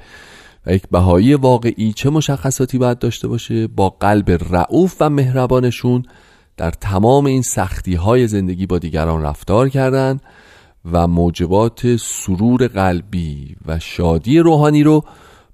و 0.66 0.74
یک 0.74 0.84
بهایی 0.92 1.34
واقعی 1.34 1.94
چه 1.94 2.10
مشخصاتی 2.10 2.78
باید 2.78 3.00
داشته 3.00 3.28
باشه؟ 3.28 3.68
با 3.68 3.90
قلب 3.90 4.32
رعوف 4.50 4.96
و 5.00 5.10
مهربانشون 5.10 6.04
در 6.60 6.72
تمام 6.72 7.26
این 7.26 7.42
سختی 7.42 7.96
های 7.96 8.28
زندگی 8.28 8.66
با 8.66 8.80
دیگران 8.80 9.22
رفتار 9.22 9.70
کردند 9.70 10.22
و 10.92 11.08
موجبات 11.08 11.96
سرور 11.96 12.68
قلبی 12.68 13.56
و 13.66 13.80
شادی 13.80 14.40
روحانی 14.40 14.84
رو 14.84 15.04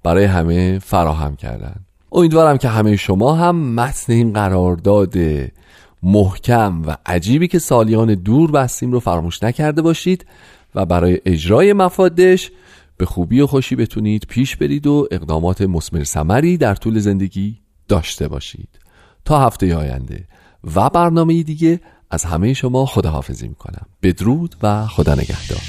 برای 0.02 0.24
همه 0.24 0.78
فراهم 0.78 1.36
کردند. 1.36 1.86
امیدوارم 2.12 2.58
که 2.58 2.68
همه 2.68 2.96
شما 2.96 3.34
هم 3.34 3.74
متن 3.74 4.12
این 4.12 4.32
قرارداد 4.32 5.14
محکم 6.02 6.82
و 6.86 6.96
عجیبی 7.06 7.48
که 7.48 7.58
سالیان 7.58 8.14
دور 8.14 8.50
بستیم 8.50 8.92
رو 8.92 9.00
فراموش 9.00 9.42
نکرده 9.42 9.82
باشید 9.82 10.26
و 10.74 10.86
برای 10.86 11.20
اجرای 11.24 11.72
مفادش 11.72 12.50
به 12.96 13.06
خوبی 13.06 13.40
و 13.40 13.46
خوشی 13.46 13.76
بتونید 13.76 14.26
پیش 14.28 14.56
برید 14.56 14.86
و 14.86 15.08
اقدامات 15.10 15.62
مسمر 15.62 16.04
سمری 16.04 16.56
در 16.56 16.74
طول 16.74 16.98
زندگی 16.98 17.58
داشته 17.88 18.28
باشید 18.28 18.68
تا 19.24 19.46
هفته 19.46 19.76
آینده 19.76 20.24
و 20.74 20.90
برنامه 20.90 21.42
دیگه 21.42 21.80
از 22.10 22.24
همه 22.24 22.54
شما 22.54 22.86
خداحافظی 22.86 23.48
می‌کنم. 23.48 23.86
بدرود 24.02 24.56
و 24.62 24.86
خدا 24.86 25.14
نگهدار. 25.14 25.62